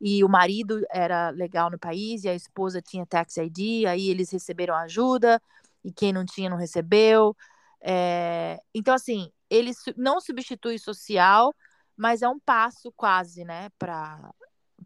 e 0.00 0.22
o 0.24 0.28
marido 0.28 0.84
era 0.90 1.30
legal 1.30 1.70
no 1.70 1.78
país, 1.78 2.24
e 2.24 2.28
a 2.28 2.34
esposa 2.34 2.82
tinha 2.82 3.06
tax 3.06 3.36
ID, 3.36 3.86
aí 3.86 4.08
eles 4.08 4.30
receberam 4.30 4.74
ajuda, 4.74 5.40
e 5.84 5.92
quem 5.92 6.12
não 6.12 6.24
tinha 6.24 6.50
não 6.50 6.56
recebeu. 6.56 7.36
É, 7.80 8.58
então, 8.74 8.94
assim, 8.94 9.30
ele 9.48 9.72
não 9.96 10.20
substitui 10.20 10.78
social, 10.78 11.54
mas 11.96 12.22
é 12.22 12.28
um 12.28 12.38
passo 12.38 12.92
quase, 12.92 13.44
né, 13.44 13.68
para 13.78 14.32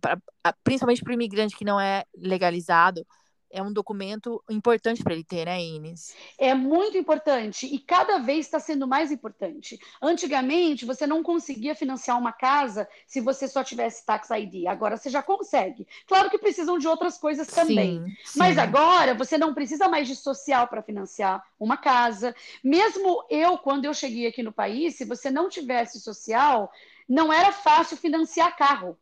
pra, 0.01 0.19
principalmente 0.63 1.03
para 1.03 1.11
o 1.11 1.15
imigrante 1.15 1.57
que 1.57 1.65
não 1.65 1.81
é 1.81 2.05
legalizado, 2.17 3.07
é 3.55 3.63
um 3.63 3.73
documento 3.73 4.43
importante 4.51 5.03
para 5.03 5.15
ele 5.15 5.23
ter, 5.23 5.47
né, 5.47 5.63
Ines? 5.63 6.13
É 6.37 6.53
muito 6.55 6.99
importante 6.99 7.67
e 7.67 7.79
cada 7.79 8.19
vez 8.19 8.47
está 8.47 8.59
sendo 8.59 8.87
mais 8.87 9.13
importante. 9.13 9.79
Antigamente, 10.03 10.85
você 10.85 11.07
não 11.07 11.23
conseguia 11.23 11.73
financiar 11.77 12.19
uma 12.19 12.33
casa 12.33 12.89
se 13.07 13.21
você 13.21 13.47
só 13.47 13.63
tivesse 13.63 14.05
Tax 14.05 14.29
ID. 14.31 14.67
Agora 14.67 14.97
você 14.97 15.09
já 15.09 15.23
consegue. 15.23 15.87
Claro 16.09 16.29
que 16.29 16.39
precisam 16.39 16.79
de 16.79 16.89
outras 16.89 17.17
coisas 17.17 17.47
também. 17.47 18.03
Sim, 18.03 18.17
sim. 18.25 18.39
Mas 18.41 18.59
agora 18.59 19.15
você 19.15 19.39
não 19.39 19.55
precisa 19.55 19.89
mais 19.89 20.09
de 20.09 20.17
social 20.17 20.67
para 20.67 20.83
financiar 20.83 21.41
uma 21.59 21.77
casa. 21.77 22.35
Mesmo 22.63 23.25
eu, 23.31 23.57
quando 23.57 23.85
eu 23.85 23.95
cheguei 23.95 24.27
aqui 24.27 24.43
no 24.43 24.53
país, 24.53 24.97
se 24.97 25.05
você 25.05 25.31
não 25.31 25.49
tivesse 25.49 26.01
social, 26.01 26.73
não 27.09 27.33
era 27.33 27.53
fácil 27.53 27.97
financiar 27.97 28.57
carro. 28.57 28.99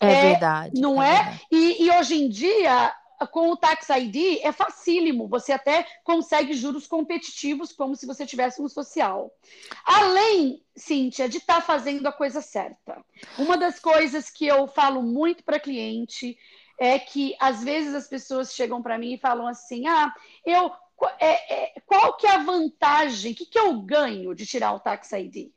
É, 0.00 0.12
é 0.12 0.22
verdade. 0.30 0.80
Não 0.80 1.02
é? 1.02 1.08
é? 1.08 1.14
Verdade. 1.16 1.46
E, 1.50 1.84
e 1.84 1.90
hoje 1.90 2.14
em 2.14 2.28
dia, 2.28 2.94
com 3.26 3.50
o 3.50 3.56
Tax 3.56 3.88
ID 3.88 4.40
é 4.42 4.52
facílimo, 4.52 5.28
você 5.28 5.52
até 5.52 5.86
consegue 6.04 6.52
juros 6.52 6.86
competitivos, 6.86 7.72
como 7.72 7.96
se 7.96 8.06
você 8.06 8.24
tivesse 8.24 8.62
um 8.62 8.68
social. 8.68 9.32
Além, 9.84 10.62
Cíntia, 10.76 11.28
de 11.28 11.38
estar 11.38 11.56
tá 11.56 11.60
fazendo 11.60 12.06
a 12.06 12.12
coisa 12.12 12.40
certa. 12.40 13.04
Uma 13.36 13.56
das 13.56 13.80
coisas 13.80 14.30
que 14.30 14.46
eu 14.46 14.68
falo 14.68 15.02
muito 15.02 15.42
para 15.42 15.58
cliente 15.58 16.38
é 16.78 16.98
que 16.98 17.34
às 17.40 17.64
vezes 17.64 17.94
as 17.94 18.06
pessoas 18.06 18.54
chegam 18.54 18.80
para 18.80 18.98
mim 18.98 19.14
e 19.14 19.18
falam 19.18 19.46
assim: 19.46 19.86
ah, 19.86 20.12
eu. 20.44 20.70
É, 21.20 21.54
é, 21.54 21.80
qual 21.86 22.16
que 22.16 22.26
é 22.26 22.30
a 22.30 22.38
vantagem? 22.38 23.32
O 23.32 23.34
que, 23.34 23.46
que 23.46 23.58
eu 23.58 23.80
ganho 23.82 24.34
de 24.34 24.44
tirar 24.44 24.72
o 24.72 24.80
Tax 24.80 25.12
ID? 25.12 25.50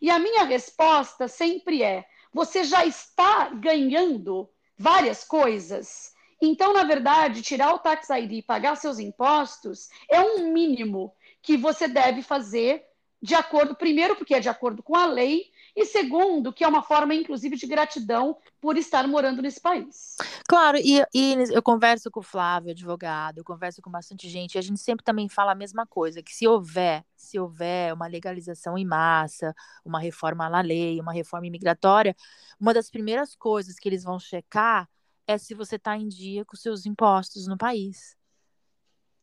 E 0.00 0.10
a 0.10 0.18
minha 0.18 0.44
resposta 0.44 1.28
sempre 1.28 1.82
é: 1.82 2.04
você 2.32 2.64
já 2.64 2.84
está 2.84 3.50
ganhando 3.50 4.48
várias 4.78 5.24
coisas. 5.24 6.12
Então, 6.40 6.72
na 6.72 6.84
verdade, 6.84 7.42
tirar 7.42 7.74
o 7.74 7.78
Tax 7.78 8.08
ID 8.08 8.32
e 8.32 8.42
pagar 8.42 8.76
seus 8.76 8.98
impostos 8.98 9.88
é 10.08 10.20
um 10.20 10.52
mínimo 10.52 11.12
que 11.42 11.56
você 11.56 11.86
deve 11.86 12.22
fazer 12.22 12.82
de 13.22 13.34
acordo, 13.34 13.74
primeiro, 13.74 14.16
porque 14.16 14.34
é 14.34 14.40
de 14.40 14.48
acordo 14.48 14.82
com 14.82 14.96
a 14.96 15.06
lei, 15.06 15.50
e 15.76 15.84
segundo, 15.84 16.52
que 16.52 16.64
é 16.64 16.68
uma 16.68 16.82
forma, 16.82 17.14
inclusive, 17.14 17.56
de 17.56 17.66
gratidão 17.66 18.36
por 18.60 18.76
estar 18.78 19.06
morando 19.06 19.42
nesse 19.42 19.60
país. 19.60 20.16
Claro, 20.48 20.78
e, 20.78 21.04
e, 21.14 21.34
eu 21.52 21.62
converso 21.62 22.10
com 22.10 22.20
o 22.20 22.22
Flávio, 22.22 22.70
advogado, 22.70 23.38
eu 23.38 23.44
converso 23.44 23.82
com 23.82 23.90
bastante 23.90 24.28
gente, 24.28 24.54
e 24.54 24.58
a 24.58 24.62
gente 24.62 24.80
sempre 24.80 25.04
também 25.04 25.28
fala 25.28 25.52
a 25.52 25.54
mesma 25.54 25.86
coisa, 25.86 26.22
que 26.22 26.34
se 26.34 26.48
houver, 26.48 27.04
se 27.14 27.38
houver 27.38 27.92
uma 27.92 28.06
legalização 28.06 28.76
em 28.78 28.86
massa, 28.86 29.54
uma 29.84 30.00
reforma 30.00 30.48
na 30.48 30.60
lei, 30.60 30.98
uma 30.98 31.12
reforma 31.12 31.46
imigratória, 31.46 32.16
uma 32.58 32.72
das 32.72 32.90
primeiras 32.90 33.36
coisas 33.36 33.76
que 33.76 33.88
eles 33.88 34.02
vão 34.02 34.18
checar 34.18 34.88
é 35.26 35.38
se 35.38 35.54
você 35.54 35.76
está 35.76 35.96
em 35.96 36.08
dia 36.08 36.44
com 36.44 36.56
seus 36.56 36.86
impostos 36.86 37.46
no 37.46 37.56
país. 37.56 38.16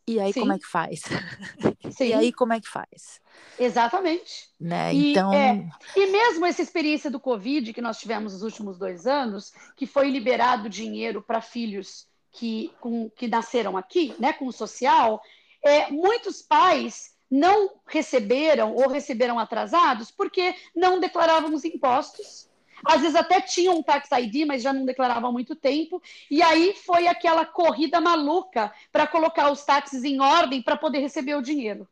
E 0.08 0.20
aí, 0.22 0.32
Sim. 0.32 0.40
como 0.40 0.54
é 0.54 0.58
que 0.58 0.66
faz? 0.66 1.02
Sim. 1.92 2.06
E 2.06 2.14
aí, 2.14 2.32
como 2.32 2.54
é 2.54 2.62
que 2.62 2.70
faz? 2.70 3.20
Exatamente. 3.60 4.50
Né? 4.60 4.94
E, 4.94 5.12
então... 5.12 5.34
É, 5.34 5.70
e 5.96 6.08
mesmo 6.08 6.46
essa 6.46 6.62
experiência 6.62 7.12
do 7.12 7.20
Covid 7.20 7.74
que 7.74 7.82
nós 7.82 8.00
tivemos 8.00 8.32
nos 8.32 8.42
últimos 8.42 8.78
dois 8.78 9.06
anos, 9.06 9.52
que 9.76 9.86
foi 9.86 10.10
liberado 10.10 10.70
dinheiro 10.70 11.22
para 11.22 11.42
filhos 11.42 12.08
que, 12.32 12.72
com, 12.80 13.10
que 13.10 13.28
nasceram 13.28 13.76
aqui, 13.76 14.16
né, 14.18 14.32
com 14.32 14.48
o 14.48 14.54
social, 14.54 15.22
é, 15.62 15.92
muitos 15.92 16.42
pais 16.42 17.16
não 17.30 17.72
receberam 17.86 18.74
ou 18.74 18.88
receberam 18.88 19.38
atrasados 19.38 20.10
porque 20.10 20.56
não 20.74 21.00
declaravam 21.00 21.54
os 21.54 21.66
impostos 21.66 22.48
às 22.86 23.02
vezes 23.02 23.16
até 23.16 23.42
tinham 23.42 23.78
um 23.78 23.84
tax 23.84 24.10
ID, 24.12 24.46
mas 24.46 24.62
já 24.62 24.72
não 24.72 24.86
declaravam 24.86 25.30
há 25.30 25.34
muito 25.34 25.56
tempo. 25.56 26.02
E 26.30 26.42
aí 26.42 26.74
foi 26.74 27.08
aquela 27.08 27.46
corrida 27.46 28.00
maluca 28.00 28.72
para 28.92 29.08
colocar 29.08 29.52
os 29.52 29.64
táxis 29.64 30.04
em 30.04 30.20
ordem 30.22 30.62
para 30.62 30.78
poder 30.78 31.00
receber 31.00 31.36
o 31.36 31.42
dinheiro. 31.42 31.88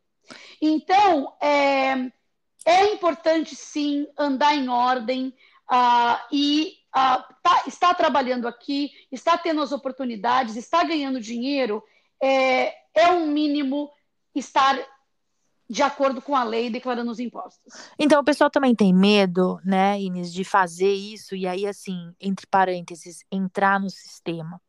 Então, 0.60 1.34
é, 1.40 2.10
é 2.64 2.92
importante 2.92 3.54
sim 3.54 4.06
andar 4.18 4.54
em 4.56 4.68
ordem 4.68 5.34
uh, 5.70 6.18
e 6.32 6.78
uh, 6.88 7.22
tá, 7.42 7.62
estar 7.66 7.94
trabalhando 7.94 8.48
aqui, 8.48 8.90
está 9.10 9.36
tendo 9.38 9.62
as 9.62 9.72
oportunidades, 9.72 10.56
está 10.56 10.82
ganhando 10.82 11.20
dinheiro, 11.20 11.82
é, 12.20 12.74
é 12.94 13.10
um 13.10 13.28
mínimo 13.28 13.90
estar 14.34 14.78
de 15.68 15.82
acordo 15.82 16.22
com 16.22 16.36
a 16.36 16.44
lei, 16.44 16.70
declarando 16.70 17.10
os 17.10 17.18
impostos. 17.18 17.74
Então, 17.98 18.20
o 18.20 18.24
pessoal 18.24 18.48
também 18.48 18.74
tem 18.74 18.94
medo, 18.94 19.60
né, 19.64 20.00
Inês, 20.00 20.32
de 20.32 20.44
fazer 20.44 20.92
isso 20.92 21.34
e 21.34 21.46
aí, 21.46 21.66
assim, 21.66 22.14
entre 22.20 22.46
parênteses, 22.46 23.24
entrar 23.30 23.80
no 23.80 23.90
sistema, 23.90 24.60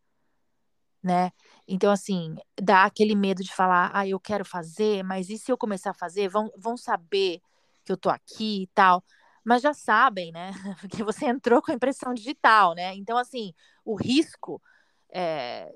né? 1.04 1.32
Então, 1.68 1.92
assim, 1.92 2.36
dá 2.60 2.84
aquele 2.86 3.16
medo 3.16 3.44
de 3.44 3.54
falar, 3.54 3.92
ah, 3.94 4.08
eu 4.08 4.20
quero 4.20 4.44
fazer, 4.44 5.04
mas 5.04 5.30
e 5.30 5.38
se 5.38 5.52
eu 5.52 5.58
começar 5.58 5.92
a 5.92 5.94
fazer, 5.94 6.28
vão, 6.28 6.52
vão 6.58 6.76
saber 6.76 7.42
que 7.86 7.92
eu 7.92 7.98
tô 7.98 8.10
aqui 8.10 8.64
e 8.64 8.68
tal. 8.68 9.04
Mas 9.44 9.62
já 9.62 9.74
sabem, 9.74 10.32
né? 10.32 10.52
Porque 10.82 11.04
você 11.04 11.26
entrou 11.28 11.62
com 11.62 11.72
a 11.72 11.76
impressão 11.76 12.14
digital, 12.14 12.74
né? 12.74 12.96
Então, 12.96 13.18
assim, 13.18 13.54
o 13.86 13.96
risco 13.96 14.62
é, 15.10 15.72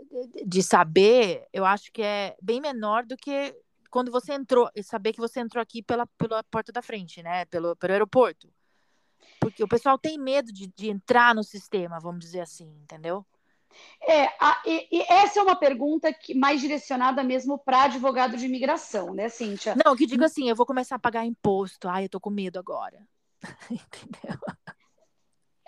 de 0.46 0.62
saber, 0.62 1.46
eu 1.54 1.64
acho 1.66 1.92
que 1.92 2.02
é 2.02 2.36
bem 2.42 2.60
menor 2.60 3.06
do 3.06 3.16
que 3.16 3.56
quando 3.92 4.12
você 4.12 4.34
entrou, 4.34 4.70
saber 4.82 5.14
que 5.14 5.20
você 5.20 5.40
entrou 5.40 5.62
aqui 5.62 5.84
pela, 5.84 6.08
pela 6.18 6.44
porta 6.46 6.72
da 6.72 6.82
frente, 6.82 7.22
né? 7.22 7.46
Pelo, 7.46 7.76
pelo 7.76 7.94
aeroporto. 7.94 8.52
Porque 9.40 9.64
o 9.64 9.68
pessoal 9.68 9.98
tem 9.98 10.18
medo 10.18 10.52
de, 10.52 10.68
de 10.68 10.90
entrar 10.90 11.36
no 11.36 11.44
sistema, 11.44 12.00
vamos 12.00 12.22
dizer 12.22 12.40
assim, 12.40 12.68
entendeu? 12.82 13.26
É, 14.08 14.26
a, 14.40 14.62
e, 14.66 14.88
e, 14.92 15.02
essa 15.04 15.40
é 15.40 15.44
uma 15.44 15.56
pergunta 15.56 16.12
que, 16.14 16.34
mais 16.34 16.60
direcionada 16.60 17.24
mesmo 17.24 17.58
para 17.58 17.84
advogado 17.84 18.36
de 18.38 18.46
imigração, 18.46 19.14
né, 19.14 19.30
Cíntia? 19.30 19.76
Não, 19.84 19.96
que 19.96 20.06
digo 20.06 20.24
assim, 20.24 20.50
eu 20.50 20.56
vou 20.56 20.66
começar 20.66 20.96
a 20.96 21.00
pagar 21.00 21.26
imposto. 21.26 21.88
Ai, 21.88 22.06
eu 22.06 22.10
tô 22.10 22.20
com 22.20 22.30
medo 22.30 22.60
agora. 22.60 23.06
Entendeu? 23.70 24.40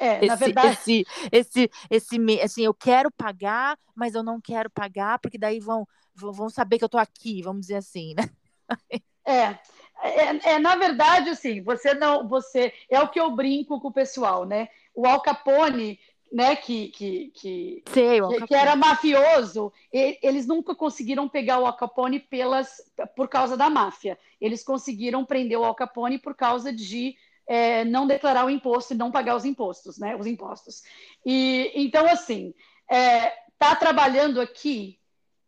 É, 0.03 0.17
esse, 0.17 0.25
na 0.25 0.35
verdade. 0.35 0.67
Esse, 0.67 1.05
esse, 1.31 1.71
esse, 1.89 2.41
assim, 2.41 2.65
eu 2.65 2.73
quero 2.73 3.09
pagar, 3.09 3.77
mas 3.95 4.13
eu 4.13 4.21
não 4.21 4.41
quero 4.41 4.69
pagar, 4.69 5.17
porque 5.19 5.37
daí 5.37 5.61
vão, 5.61 5.87
vão 6.13 6.49
saber 6.49 6.77
que 6.77 6.83
eu 6.83 6.89
tô 6.89 6.97
aqui, 6.97 7.41
vamos 7.41 7.61
dizer 7.61 7.75
assim, 7.75 8.13
né? 8.13 8.29
É, 9.25 9.57
é, 10.03 10.51
é, 10.55 10.59
na 10.59 10.75
verdade, 10.75 11.29
assim, 11.29 11.61
você 11.61 11.93
não, 11.93 12.27
você 12.27 12.73
é 12.89 12.99
o 12.99 13.07
que 13.07 13.17
eu 13.17 13.31
brinco 13.31 13.79
com 13.79 13.87
o 13.87 13.93
pessoal, 13.93 14.43
né? 14.43 14.67
O 14.93 15.07
Al 15.07 15.21
Capone, 15.21 15.97
né, 16.29 16.57
que 16.57 16.89
que 16.89 17.31
que, 17.33 17.83
Sei, 17.87 18.19
que, 18.19 18.47
que, 18.47 18.53
era 18.53 18.75
mafioso, 18.75 19.71
eles 19.93 20.45
nunca 20.45 20.75
conseguiram 20.75 21.29
pegar 21.29 21.59
o 21.59 21.65
Al 21.65 21.77
Capone 21.77 22.19
pelas 22.19 22.81
por 23.15 23.29
causa 23.29 23.55
da 23.55 23.69
máfia. 23.69 24.19
Eles 24.41 24.61
conseguiram 24.61 25.23
prender 25.23 25.57
o 25.57 25.63
Al 25.63 25.73
Capone 25.73 26.19
por 26.19 26.35
causa 26.35 26.73
de 26.73 27.15
é, 27.47 27.83
não 27.85 28.07
declarar 28.07 28.45
o 28.45 28.49
imposto 28.49 28.93
e 28.93 28.97
não 28.97 29.11
pagar 29.11 29.35
os 29.35 29.45
impostos, 29.45 29.97
né? 29.97 30.15
Os 30.15 30.25
impostos. 30.25 30.83
E 31.25 31.71
então, 31.75 32.05
assim, 32.07 32.53
é, 32.89 33.33
tá 33.57 33.75
trabalhando 33.75 34.39
aqui, 34.41 34.99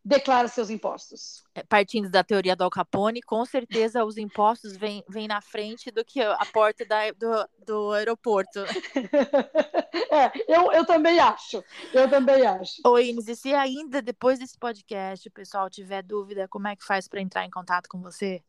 declara 0.03 0.47
seus 0.47 0.69
impostos. 0.69 1.43
É, 1.55 1.63
partindo 1.63 2.09
da 2.09 2.23
teoria 2.23 2.55
do 2.55 2.63
Al 2.63 2.69
Capone, 2.69 3.21
com 3.21 3.43
certeza 3.45 4.05
os 4.05 4.17
impostos 4.17 4.77
vêm, 4.77 5.03
vêm 5.09 5.27
na 5.27 5.41
frente 5.41 5.89
do 5.89 6.05
que 6.05 6.21
a 6.21 6.45
porta 6.53 6.85
da, 6.85 7.11
do, 7.11 7.49
do 7.65 7.91
aeroporto. 7.91 8.59
é, 10.11 10.31
eu, 10.47 10.71
eu 10.71 10.85
também 10.85 11.19
acho. 11.19 11.63
Eu 11.93 12.09
também 12.09 12.45
acho. 12.45 12.81
Oi, 12.85 13.09
Inês, 13.09 13.27
e 13.27 13.35
se 13.35 13.53
ainda 13.53 14.01
depois 14.01 14.37
desse 14.37 14.57
podcast 14.57 15.27
o 15.27 15.31
pessoal 15.31 15.69
tiver 15.69 16.03
dúvida, 16.03 16.47
como 16.47 16.67
é 16.67 16.75
que 16.75 16.85
faz 16.85 17.07
para 17.07 17.21
entrar 17.21 17.45
em 17.45 17.49
contato 17.49 17.87
com 17.89 17.99
você? 18.01 18.43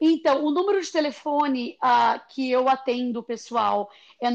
Então, 0.00 0.44
o 0.44 0.50
número 0.50 0.80
de 0.80 0.92
telefone 0.92 1.76
uh, 1.82 2.20
que 2.28 2.50
eu 2.50 2.68
atendo, 2.68 3.22
pessoal, 3.22 3.90
é 4.20 4.30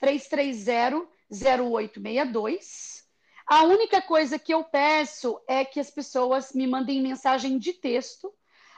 914-330-0862. 0.00 2.98
A 3.46 3.62
única 3.62 4.02
coisa 4.02 4.38
que 4.38 4.52
eu 4.52 4.62
peço 4.62 5.40
é 5.48 5.64
que 5.64 5.80
as 5.80 5.90
pessoas 5.90 6.52
me 6.52 6.66
mandem 6.66 7.00
mensagem 7.00 7.58
de 7.58 7.72
texto, 7.72 8.30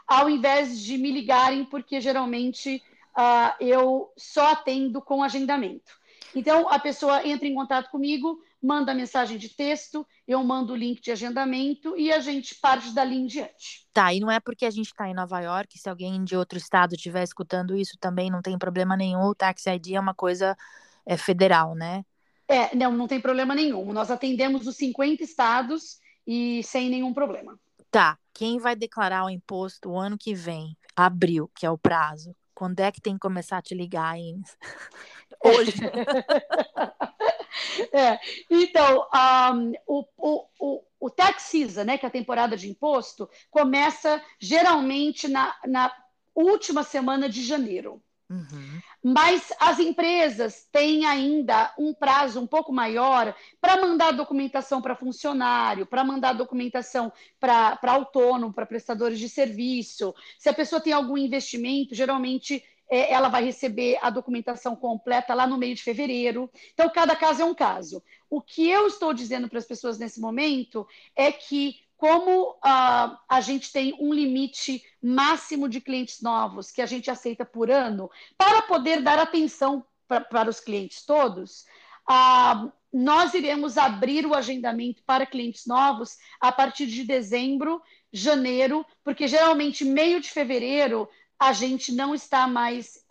ao 0.06 0.30
invés 0.30 0.78
de 0.78 0.96
me 0.96 1.10
ligarem, 1.10 1.64
porque 1.64 2.00
geralmente 2.00 2.80
uh, 3.16 3.52
eu 3.60 4.12
só 4.16 4.52
atendo 4.52 5.02
com 5.02 5.24
agendamento. 5.24 5.98
Então, 6.34 6.68
a 6.68 6.78
pessoa 6.78 7.26
entra 7.26 7.48
em 7.48 7.54
contato 7.54 7.90
comigo, 7.90 8.40
manda 8.62 8.94
mensagem 8.94 9.36
de 9.36 9.48
texto, 9.48 10.06
eu 10.30 10.44
mando 10.44 10.72
o 10.72 10.76
link 10.76 11.02
de 11.02 11.10
agendamento 11.10 11.96
e 11.96 12.12
a 12.12 12.20
gente 12.20 12.54
parte 12.54 12.94
dali 12.94 13.16
em 13.16 13.26
diante. 13.26 13.84
Tá, 13.92 14.14
e 14.14 14.20
não 14.20 14.30
é 14.30 14.38
porque 14.38 14.64
a 14.64 14.70
gente 14.70 14.86
está 14.86 15.08
em 15.08 15.14
Nova 15.14 15.40
York, 15.40 15.76
se 15.76 15.88
alguém 15.88 16.22
de 16.22 16.36
outro 16.36 16.56
estado 16.56 16.94
estiver 16.94 17.24
escutando 17.24 17.76
isso 17.76 17.98
também 17.98 18.30
não 18.30 18.40
tem 18.40 18.56
problema 18.56 18.96
nenhum, 18.96 19.24
o 19.24 19.34
Tax 19.34 19.66
ID 19.66 19.94
é 19.94 20.00
uma 20.00 20.14
coisa 20.14 20.56
é, 21.04 21.16
federal, 21.16 21.74
né? 21.74 22.04
É, 22.46 22.76
não, 22.76 22.92
não 22.92 23.08
tem 23.08 23.20
problema 23.20 23.56
nenhum. 23.56 23.92
Nós 23.92 24.08
atendemos 24.08 24.68
os 24.68 24.76
50 24.76 25.24
estados 25.24 25.98
e 26.24 26.62
sem 26.62 26.88
nenhum 26.88 27.12
problema. 27.12 27.58
Tá, 27.90 28.16
quem 28.32 28.58
vai 28.58 28.76
declarar 28.76 29.24
o 29.24 29.30
imposto 29.30 29.90
o 29.90 29.98
ano 29.98 30.16
que 30.16 30.32
vem, 30.32 30.76
abril, 30.94 31.50
que 31.56 31.66
é 31.66 31.70
o 31.70 31.78
prazo, 31.78 32.36
quando 32.54 32.78
é 32.78 32.92
que 32.92 33.00
tem 33.00 33.14
que 33.14 33.20
começar 33.20 33.58
a 33.58 33.62
te 33.62 33.74
ligar, 33.74 34.16
Inês? 34.16 34.56
Hoje. 35.44 35.72
É, 37.92 38.18
então, 38.48 39.06
um, 39.12 39.72
o, 39.86 40.04
o, 40.16 40.46
o, 40.58 40.82
o 41.00 41.10
tax 41.10 41.44
season, 41.44 41.84
né, 41.84 41.98
que 41.98 42.04
é 42.04 42.08
a 42.08 42.12
temporada 42.12 42.56
de 42.56 42.68
imposto, 42.68 43.28
começa 43.50 44.22
geralmente 44.38 45.28
na, 45.28 45.54
na 45.66 45.92
última 46.34 46.82
semana 46.82 47.28
de 47.28 47.42
janeiro. 47.42 48.02
Uhum. 48.30 48.80
Mas 49.02 49.52
as 49.58 49.80
empresas 49.80 50.68
têm 50.70 51.04
ainda 51.04 51.74
um 51.76 51.92
prazo 51.92 52.40
um 52.40 52.46
pouco 52.46 52.72
maior 52.72 53.34
para 53.60 53.80
mandar 53.80 54.12
documentação 54.12 54.80
para 54.80 54.94
funcionário, 54.94 55.84
para 55.84 56.04
mandar 56.04 56.34
documentação 56.34 57.12
para 57.40 57.76
autônomo, 57.82 58.52
para 58.52 58.66
prestadores 58.66 59.18
de 59.18 59.28
serviço. 59.28 60.14
Se 60.38 60.48
a 60.48 60.54
pessoa 60.54 60.80
tem 60.80 60.92
algum 60.92 61.18
investimento, 61.18 61.92
geralmente 61.92 62.62
ela 62.90 63.28
vai 63.28 63.44
receber 63.44 63.98
a 64.02 64.10
documentação 64.10 64.74
completa 64.74 65.32
lá 65.32 65.46
no 65.46 65.56
meio 65.56 65.74
de 65.74 65.82
fevereiro. 65.82 66.50
Então, 66.74 66.90
cada 66.90 67.14
caso 67.14 67.42
é 67.42 67.44
um 67.44 67.54
caso. 67.54 68.02
O 68.28 68.40
que 68.40 68.68
eu 68.68 68.86
estou 68.86 69.14
dizendo 69.14 69.48
para 69.48 69.58
as 69.58 69.66
pessoas 69.66 69.98
nesse 69.98 70.20
momento 70.20 70.86
é 71.14 71.30
que, 71.30 71.76
como 71.96 72.50
uh, 72.52 73.16
a 73.28 73.40
gente 73.40 73.72
tem 73.72 73.96
um 74.00 74.12
limite 74.12 74.82
máximo 75.00 75.68
de 75.68 75.80
clientes 75.80 76.20
novos 76.20 76.72
que 76.72 76.82
a 76.82 76.86
gente 76.86 77.10
aceita 77.10 77.44
por 77.44 77.70
ano, 77.70 78.10
para 78.36 78.62
poder 78.62 79.02
dar 79.02 79.18
atenção 79.18 79.84
para 80.08 80.50
os 80.50 80.58
clientes 80.58 81.04
todos, 81.04 81.64
uh, 82.10 82.72
nós 82.92 83.34
iremos 83.34 83.78
abrir 83.78 84.26
o 84.26 84.34
agendamento 84.34 85.02
para 85.04 85.24
clientes 85.24 85.64
novos 85.66 86.18
a 86.40 86.50
partir 86.50 86.86
de 86.86 87.04
dezembro, 87.04 87.80
janeiro, 88.12 88.84
porque 89.04 89.28
geralmente 89.28 89.84
meio 89.84 90.20
de 90.20 90.28
fevereiro 90.28 91.08
a 91.40 91.52
gente 91.52 91.92
não 91.92 92.14
está 92.14 92.46
mais 92.46 93.04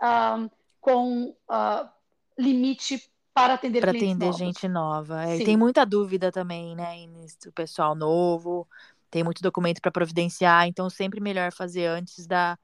com 0.79 1.29
uh, 1.29 1.89
limite 2.37 3.11
para 3.33 3.55
atender 3.55 3.81
para 3.81 3.91
atender 3.91 4.25
novos. 4.25 4.37
gente 4.37 4.67
nova. 4.67 5.23
É, 5.23 5.43
tem 5.43 5.57
muita 5.57 5.85
dúvida 5.85 6.31
também, 6.31 6.75
né, 6.75 6.95
do 7.43 7.51
pessoal 7.51 7.95
novo. 7.95 8.67
Tem 9.09 9.23
muito 9.23 9.41
documento 9.41 9.81
para 9.81 9.91
providenciar, 9.91 10.67
então 10.67 10.89
sempre 10.89 11.19
melhor 11.19 11.51
fazer 11.51 11.87
antes 11.87 12.27
da 12.27 12.57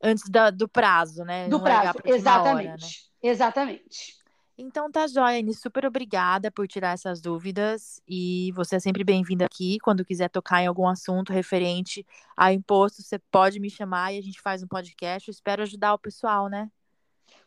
Antes 0.00 0.28
da, 0.28 0.50
do 0.50 0.68
prazo, 0.68 1.24
né? 1.24 1.48
Do 1.48 1.58
Não 1.58 1.60
largar 1.60 1.94
prazo, 1.94 2.16
exatamente. 2.16 2.68
hora, 2.68 2.76
né? 2.76 2.88
Exatamente. 3.20 4.17
Então 4.60 4.90
tá 4.90 5.06
joia, 5.06 5.38
Anis. 5.38 5.60
Super 5.60 5.86
obrigada 5.86 6.50
por 6.50 6.66
tirar 6.66 6.92
essas 6.92 7.20
dúvidas. 7.20 8.02
E 8.08 8.50
você 8.56 8.74
é 8.74 8.80
sempre 8.80 9.04
bem-vinda 9.04 9.44
aqui. 9.44 9.78
Quando 9.78 10.04
quiser 10.04 10.28
tocar 10.28 10.60
em 10.60 10.66
algum 10.66 10.88
assunto 10.88 11.32
referente 11.32 12.04
a 12.36 12.52
imposto, 12.52 13.00
você 13.00 13.20
pode 13.30 13.60
me 13.60 13.70
chamar 13.70 14.12
e 14.12 14.18
a 14.18 14.20
gente 14.20 14.40
faz 14.40 14.60
um 14.60 14.66
podcast. 14.66 15.28
Eu 15.28 15.32
espero 15.32 15.62
ajudar 15.62 15.94
o 15.94 15.98
pessoal, 15.98 16.48
né? 16.48 16.68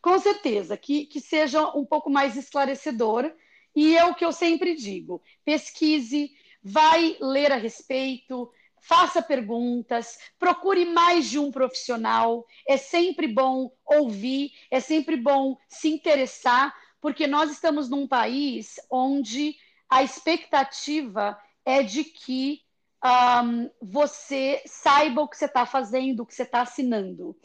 Com 0.02 0.18
certeza, 0.20 0.78
que, 0.78 1.06
que 1.06 1.20
seja 1.20 1.62
um 1.76 1.86
pouco 1.86 2.10
mais 2.10 2.38
esclarecedor. 2.38 3.30
E 3.76 3.98
é 3.98 4.06
o 4.06 4.16
que 4.16 4.24
eu 4.24 4.32
sempre 4.32 4.74
digo: 4.74 5.22
pesquise, 5.44 6.32
vai 6.64 7.18
ler 7.20 7.52
a 7.52 7.58
respeito, 7.58 8.50
faça 8.80 9.22
perguntas, 9.22 10.18
procure 10.40 10.86
mais 10.86 11.30
de 11.30 11.38
um 11.38 11.52
profissional. 11.52 12.46
É 12.66 12.78
sempre 12.78 13.28
bom 13.28 13.70
ouvir, 13.86 14.54
é 14.72 14.80
sempre 14.80 15.18
bom 15.18 15.58
se 15.68 15.90
interessar, 15.90 16.74
porque 17.02 17.26
nós 17.28 17.52
estamos 17.52 17.90
num 17.90 18.08
país 18.08 18.80
onde 18.90 19.56
a 19.90 20.04
expectativa 20.04 21.38
é 21.66 21.84
de 21.84 22.04
que 22.04 22.62
um, 23.04 23.70
você 23.82 24.62
saiba 24.66 25.22
o 25.22 25.28
que 25.28 25.36
você 25.36 25.46
está 25.46 25.66
fazendo, 25.66 26.22
o 26.22 26.26
que 26.26 26.36
você 26.36 26.44
está 26.44 26.62
assinando. 26.62 27.36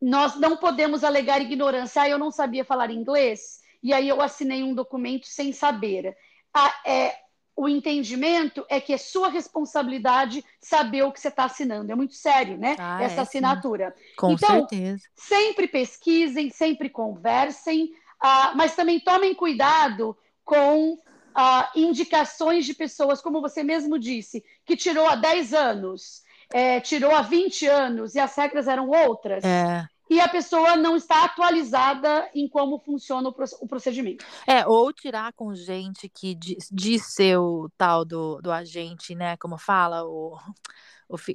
Nós 0.00 0.38
não 0.38 0.56
podemos 0.56 1.02
alegar 1.02 1.40
ignorância. 1.40 2.02
Ah, 2.02 2.08
eu 2.08 2.18
não 2.18 2.30
sabia 2.30 2.64
falar 2.64 2.90
inglês, 2.90 3.60
e 3.82 3.92
aí 3.92 4.08
eu 4.08 4.20
assinei 4.20 4.62
um 4.62 4.74
documento 4.74 5.26
sem 5.26 5.52
saber. 5.52 6.14
Ah, 6.52 6.74
é, 6.84 7.16
o 7.56 7.68
entendimento 7.68 8.64
é 8.68 8.80
que 8.80 8.92
é 8.92 8.98
sua 8.98 9.28
responsabilidade 9.28 10.44
saber 10.60 11.02
o 11.02 11.12
que 11.12 11.20
você 11.20 11.28
está 11.28 11.44
assinando. 11.44 11.90
É 11.92 11.94
muito 11.94 12.14
sério, 12.14 12.58
né? 12.58 12.76
Ah, 12.78 13.02
Essa 13.02 13.20
é, 13.20 13.22
assinatura. 13.22 13.94
sim. 13.96 14.14
Com 14.16 14.32
então, 14.32 14.68
certeza. 14.68 15.02
sempre 15.14 15.66
pesquisem, 15.68 16.50
sempre 16.50 16.88
conversem, 16.88 17.90
ah, 18.22 18.52
mas 18.54 18.76
também 18.76 19.00
tomem 19.00 19.34
cuidado 19.34 20.16
com 20.44 20.98
ah, 21.34 21.70
indicações 21.74 22.64
de 22.64 22.74
pessoas, 22.74 23.20
como 23.20 23.40
você 23.40 23.62
mesmo 23.62 23.98
disse, 23.98 24.44
que 24.64 24.76
tirou 24.76 25.06
há 25.06 25.16
10 25.16 25.54
anos, 25.54 26.22
é, 26.52 26.80
tirou 26.80 27.14
há 27.14 27.22
20 27.22 27.66
anos 27.66 28.14
e 28.14 28.20
as 28.20 28.34
regras 28.36 28.68
eram 28.68 28.88
outras. 28.88 29.42
É. 29.44 29.84
E 30.10 30.20
a 30.20 30.28
pessoa 30.28 30.76
não 30.76 30.94
está 30.94 31.24
atualizada 31.24 32.28
em 32.34 32.46
como 32.46 32.78
funciona 32.78 33.30
o, 33.30 33.32
pro- 33.32 33.46
o 33.62 33.66
procedimento. 33.66 34.22
É, 34.46 34.66
ou 34.66 34.92
tirar 34.92 35.32
com 35.32 35.54
gente 35.54 36.06
que 36.06 36.34
diz, 36.34 36.68
diz 36.70 37.14
ser 37.14 37.38
o 37.38 37.70
tal 37.78 38.04
do, 38.04 38.38
do 38.42 38.52
agente, 38.52 39.14
né? 39.14 39.38
Como 39.38 39.56
fala, 39.56 40.04
o, 40.04 40.36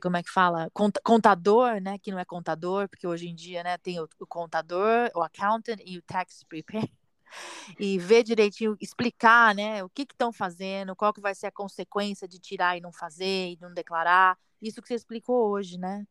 como 0.01 0.17
é 0.17 0.23
que 0.23 0.29
fala? 0.29 0.69
Cont- 0.73 0.99
Contador, 1.03 1.79
né? 1.81 1.97
Que 1.99 2.11
não 2.11 2.19
é 2.19 2.25
contador, 2.25 2.87
porque 2.89 3.07
hoje 3.07 3.27
em 3.27 3.35
dia, 3.35 3.63
né, 3.63 3.77
tem 3.77 3.99
o, 3.99 4.07
o 4.19 4.25
contador, 4.27 5.09
o 5.15 5.21
accountant 5.21 5.79
e 5.85 5.97
o 5.97 6.01
tax 6.01 6.43
preparer. 6.43 6.89
E 7.77 7.99
ver 7.99 8.23
direitinho, 8.23 8.77
explicar, 8.79 9.53
né, 9.53 9.83
o 9.83 9.89
que 9.89 10.03
estão 10.03 10.31
fazendo, 10.31 10.95
qual 10.95 11.13
que 11.13 11.19
vai 11.19 11.35
ser 11.35 11.47
a 11.47 11.51
consequência 11.51 12.25
de 12.25 12.39
tirar 12.39 12.77
e 12.77 12.81
não 12.81 12.93
fazer, 12.93 13.49
e 13.51 13.57
não 13.59 13.73
declarar. 13.73 14.37
Isso 14.61 14.81
que 14.81 14.87
você 14.87 14.95
explicou 14.95 15.49
hoje, 15.49 15.77
né? 15.77 16.07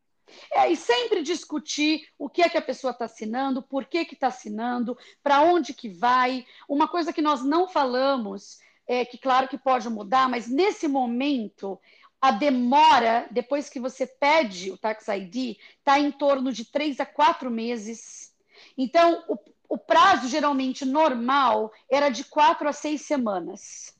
É, 0.53 0.71
e 0.71 0.77
sempre 0.77 1.23
discutir 1.23 2.09
o 2.19 2.29
que 2.29 2.43
é 2.43 2.49
que 2.49 2.59
a 2.59 2.62
pessoa 2.62 2.91
está 2.91 3.05
assinando, 3.07 3.62
por 3.62 3.87
que 3.87 4.05
que 4.05 4.14
está 4.14 4.27
assinando, 4.27 4.97
para 5.23 5.41
onde 5.43 5.73
que 5.73 5.89
vai. 5.89 6.45
Uma 6.69 6.87
coisa 6.87 7.12
que 7.12 7.23
nós 7.23 7.43
não 7.43 7.67
falamos, 7.67 8.59
é 8.87 9.05
que 9.05 9.19
claro 9.19 9.49
que 9.49 9.59
pode 9.59 9.89
mudar, 9.89 10.29
mas 10.29 10.49
nesse 10.49 10.87
momento 10.87 11.81
a 12.21 12.31
demora, 12.31 13.27
depois 13.31 13.69
que 13.69 13.81
você 13.81 14.07
pede 14.07 14.71
o 14.71 14.79
Tax 14.79 15.09
ID, 15.09 15.57
está 15.79 15.99
em 15.99 16.11
torno 16.11 16.53
de 16.53 16.64
três 16.64 16.99
a 17.01 17.07
quatro 17.07 17.51
meses. 17.51 18.35
Então, 18.77 19.25
o, 19.29 19.39
o 19.69 19.79
prazo 19.79 20.29
geralmente 20.29 20.85
normal 20.85 21.73
era 21.91 22.09
de 22.09 22.25
quatro 22.25 22.69
a 22.69 22.73
seis 22.73 23.03
semanas. 23.03 23.95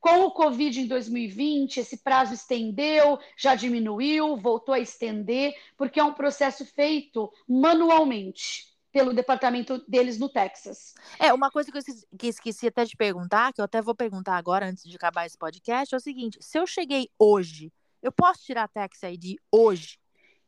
Com 0.00 0.22
o 0.24 0.30
Covid 0.30 0.80
em 0.80 0.86
2020, 0.86 1.80
esse 1.80 1.98
prazo 1.98 2.32
estendeu, 2.32 3.18
já 3.36 3.54
diminuiu, 3.54 4.36
voltou 4.38 4.74
a 4.74 4.80
estender, 4.80 5.54
porque 5.76 6.00
é 6.00 6.04
um 6.04 6.14
processo 6.14 6.64
feito 6.64 7.30
manualmente 7.46 8.69
pelo 8.92 9.12
departamento 9.12 9.82
deles 9.88 10.18
no 10.18 10.28
Texas. 10.28 10.94
É, 11.18 11.32
uma 11.32 11.50
coisa 11.50 11.70
que 11.70 11.76
eu 11.76 11.80
esqueci, 11.80 12.06
que 12.18 12.26
esqueci 12.26 12.66
até 12.66 12.84
de 12.84 12.96
perguntar, 12.96 13.52
que 13.52 13.60
eu 13.60 13.64
até 13.64 13.80
vou 13.80 13.94
perguntar 13.94 14.36
agora, 14.36 14.66
antes 14.66 14.84
de 14.84 14.96
acabar 14.96 15.26
esse 15.26 15.38
podcast, 15.38 15.94
é 15.94 15.98
o 15.98 16.00
seguinte: 16.00 16.38
se 16.40 16.58
eu 16.58 16.66
cheguei 16.66 17.08
hoje, 17.18 17.72
eu 18.02 18.10
posso 18.10 18.42
tirar 18.42 18.64
a 18.64 18.68
Tax 18.68 19.02
ID 19.02 19.36
hoje? 19.50 19.98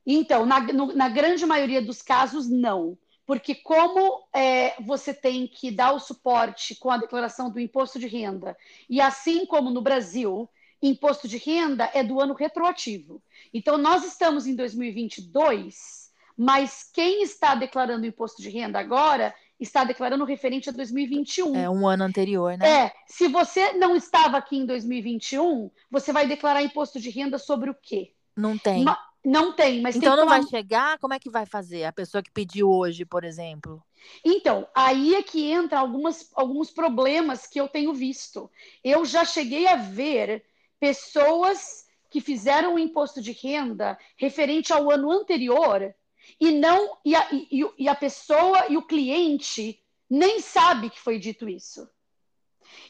Então, 0.05 0.45
na, 0.45 0.61
no, 0.61 0.93
na 0.95 1.09
grande 1.09 1.47
maioria 1.47 1.81
dos 1.81 2.03
casos, 2.03 2.49
não. 2.49 2.99
Porque 3.25 3.55
como 3.55 4.27
é, 4.35 4.75
você 4.83 5.15
tem 5.15 5.47
que 5.47 5.71
dar 5.71 5.93
o 5.93 6.01
suporte 6.01 6.75
com 6.75 6.91
a 6.91 6.97
declaração 6.97 7.51
do 7.51 7.61
imposto 7.61 7.99
de 7.99 8.09
renda, 8.09 8.57
e 8.91 9.01
assim 9.01 9.47
como 9.47 9.71
no 9.71 9.81
Brasil, 9.81 10.51
imposto 10.83 11.29
de 11.29 11.37
renda 11.37 11.89
é 11.95 12.03
do 12.03 12.21
ano 12.21 12.35
retroativo. 12.35 13.23
Então, 13.55 13.79
nós 13.79 14.05
estamos 14.05 14.47
em 14.47 14.57
2022, 14.57 16.02
mas 16.45 16.91
quem 16.93 17.23
está 17.23 17.55
declarando 17.55 18.07
imposto 18.07 18.43
de 18.43 18.51
renda 18.51 18.79
agora 18.79 19.35
está 19.61 19.85
declarando 19.85 20.25
referente 20.25 20.69
a 20.69 20.73
2021. 20.73 21.55
É 21.57 21.71
um 21.71 21.87
ano 21.87 22.05
anterior, 22.05 22.59
né? 22.59 22.87
É, 22.87 22.93
se 23.07 23.29
você 23.29 23.73
não 23.75 23.95
estava 23.95 24.37
aqui 24.37 24.57
em 24.57 24.67
2021, 24.67 25.71
você 25.91 26.13
vai 26.13 26.27
declarar 26.27 26.63
imposto 26.63 26.99
de 27.01 27.11
renda 27.11 27.39
sobre 27.39 27.71
o 27.71 27.75
quê? 27.75 28.13
Não 28.37 28.59
tem. 28.59 28.85
Ma- 28.85 28.99
Não 29.25 29.53
tem, 29.53 29.81
mas 29.81 29.95
então 29.95 30.11
tem 30.17 30.17
não 30.19 30.25
tomar 30.25 30.41
vai 30.43 30.51
chegar? 30.51 30.99
Como 30.99 31.15
é 31.15 31.19
que 31.21 31.31
vai 31.31 31.47
fazer? 31.47 31.85
A 31.85 31.93
pessoa 31.93 32.23
que 32.23 32.31
pediu 32.33 32.69
hoje, 32.69 33.05
por 33.05 33.23
exemplo. 33.23 33.81
Então, 34.25 34.67
aí 34.75 35.15
é 35.15 35.23
que 35.23 35.45
entra 35.49 35.79
algumas, 35.79 36.29
alguns 36.35 36.71
problemas 36.73 37.47
que 37.47 37.61
eu 37.61 37.69
tenho 37.69 37.95
visto. 37.95 38.51
Eu 38.83 39.05
já 39.05 39.25
cheguei 39.25 39.69
a 39.69 39.77
ver 39.77 40.45
pessoas 40.81 41.87
que 42.11 42.21
fizeram 42.21 42.75
o 42.75 42.79
imposto 42.79 43.23
de 43.23 43.33
renda 43.33 43.97
referente 44.17 44.73
ao 44.73 44.91
ano 44.91 45.11
anterior 45.11 45.95
e 46.41 46.51
não 46.51 46.99
e 47.05 47.15
a, 47.15 47.29
e, 47.33 47.65
e 47.79 47.89
a 47.89 47.95
pessoa 47.95 48.67
e 48.69 48.77
o 48.77 48.87
cliente 48.87 49.81
nem 50.09 50.41
sabe 50.41 50.91
que 50.91 51.01
foi 51.01 51.19
dito 51.19 51.49
isso. 51.49 51.89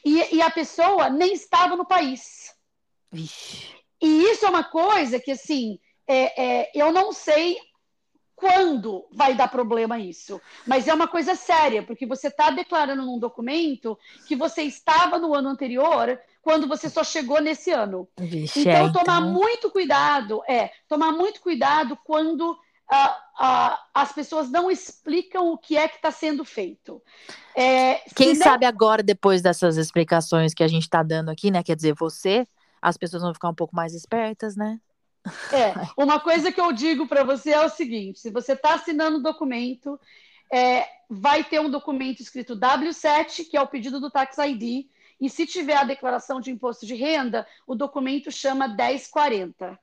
E, 0.03 0.35
e 0.35 0.41
a 0.41 0.49
pessoa 0.49 1.09
nem 1.09 1.33
estava 1.33 1.75
no 1.75 1.85
país. 1.85 2.53
Vixe. 3.11 3.67
E 4.01 4.23
isso 4.31 4.45
é 4.45 4.49
uma 4.49 4.65
coisa 4.65 5.19
que, 5.19 5.31
assim, 5.31 5.79
é, 6.05 6.43
é, 6.43 6.71
eu 6.75 6.91
não 6.91 7.13
sei 7.13 7.57
quando 8.35 9.07
vai 9.13 9.33
dar 9.33 9.47
problema 9.47 9.97
isso, 9.97 10.41
mas 10.67 10.87
é 10.89 10.93
uma 10.93 11.07
coisa 11.07 11.35
séria, 11.35 11.81
porque 11.81 12.05
você 12.05 12.27
está 12.27 12.49
declarando 12.49 13.05
num 13.05 13.17
documento 13.17 13.97
que 14.27 14.35
você 14.35 14.63
estava 14.63 15.17
no 15.17 15.33
ano 15.33 15.47
anterior 15.47 16.19
quando 16.41 16.67
você 16.67 16.89
só 16.89 17.05
chegou 17.05 17.39
nesse 17.39 17.71
ano. 17.71 18.05
Vixe, 18.17 18.59
Então, 18.61 18.87
é, 18.87 18.91
tomar 18.91 19.21
então... 19.21 19.31
muito 19.31 19.71
cuidado, 19.71 20.43
é, 20.45 20.71
tomar 20.89 21.13
muito 21.13 21.39
cuidado 21.39 21.97
quando 22.03 22.57
as 23.93 24.11
pessoas 24.13 24.49
não 24.49 24.69
explicam 24.69 25.51
o 25.51 25.57
que 25.57 25.77
é 25.77 25.87
que 25.87 25.95
está 25.95 26.11
sendo 26.11 26.45
feito. 26.45 27.01
É, 27.55 28.01
Quem 28.15 28.33
não- 28.33 28.43
sabe 28.43 28.65
agora, 28.65 29.01
depois 29.01 29.41
dessas 29.41 29.77
explicações 29.77 30.53
que 30.53 30.63
a 30.63 30.67
gente 30.67 30.83
está 30.83 31.01
dando 31.01 31.29
aqui, 31.29 31.49
né? 31.49 31.63
Quer 31.63 31.75
dizer, 31.75 31.93
você, 31.93 32.47
as 32.81 32.97
pessoas 32.97 33.23
vão 33.23 33.33
ficar 33.33 33.49
um 33.49 33.55
pouco 33.55 33.75
mais 33.75 33.93
espertas, 33.93 34.55
né? 34.55 34.79
É, 35.51 35.73
uma 35.97 36.19
coisa 36.19 36.51
que 36.51 36.59
eu 36.59 36.71
digo 36.71 37.07
para 37.07 37.23
você 37.23 37.51
é 37.51 37.65
o 37.65 37.69
seguinte: 37.69 38.19
se 38.19 38.29
você 38.29 38.53
está 38.53 38.75
assinando 38.75 39.17
o 39.17 39.23
documento, 39.23 39.99
é, 40.51 40.85
vai 41.09 41.43
ter 41.43 41.59
um 41.59 41.69
documento 41.69 42.21
escrito 42.21 42.55
W7, 42.55 43.49
que 43.49 43.57
é 43.57 43.61
o 43.61 43.67
pedido 43.67 43.99
do 43.99 44.11
Tax 44.11 44.37
ID, 44.37 44.85
e 45.19 45.29
se 45.29 45.45
tiver 45.45 45.77
a 45.77 45.83
declaração 45.83 46.41
de 46.41 46.51
imposto 46.51 46.85
de 46.85 46.95
renda, 46.95 47.47
o 47.65 47.75
documento 47.75 48.31
chama 48.31 48.67
1040. 48.67 49.79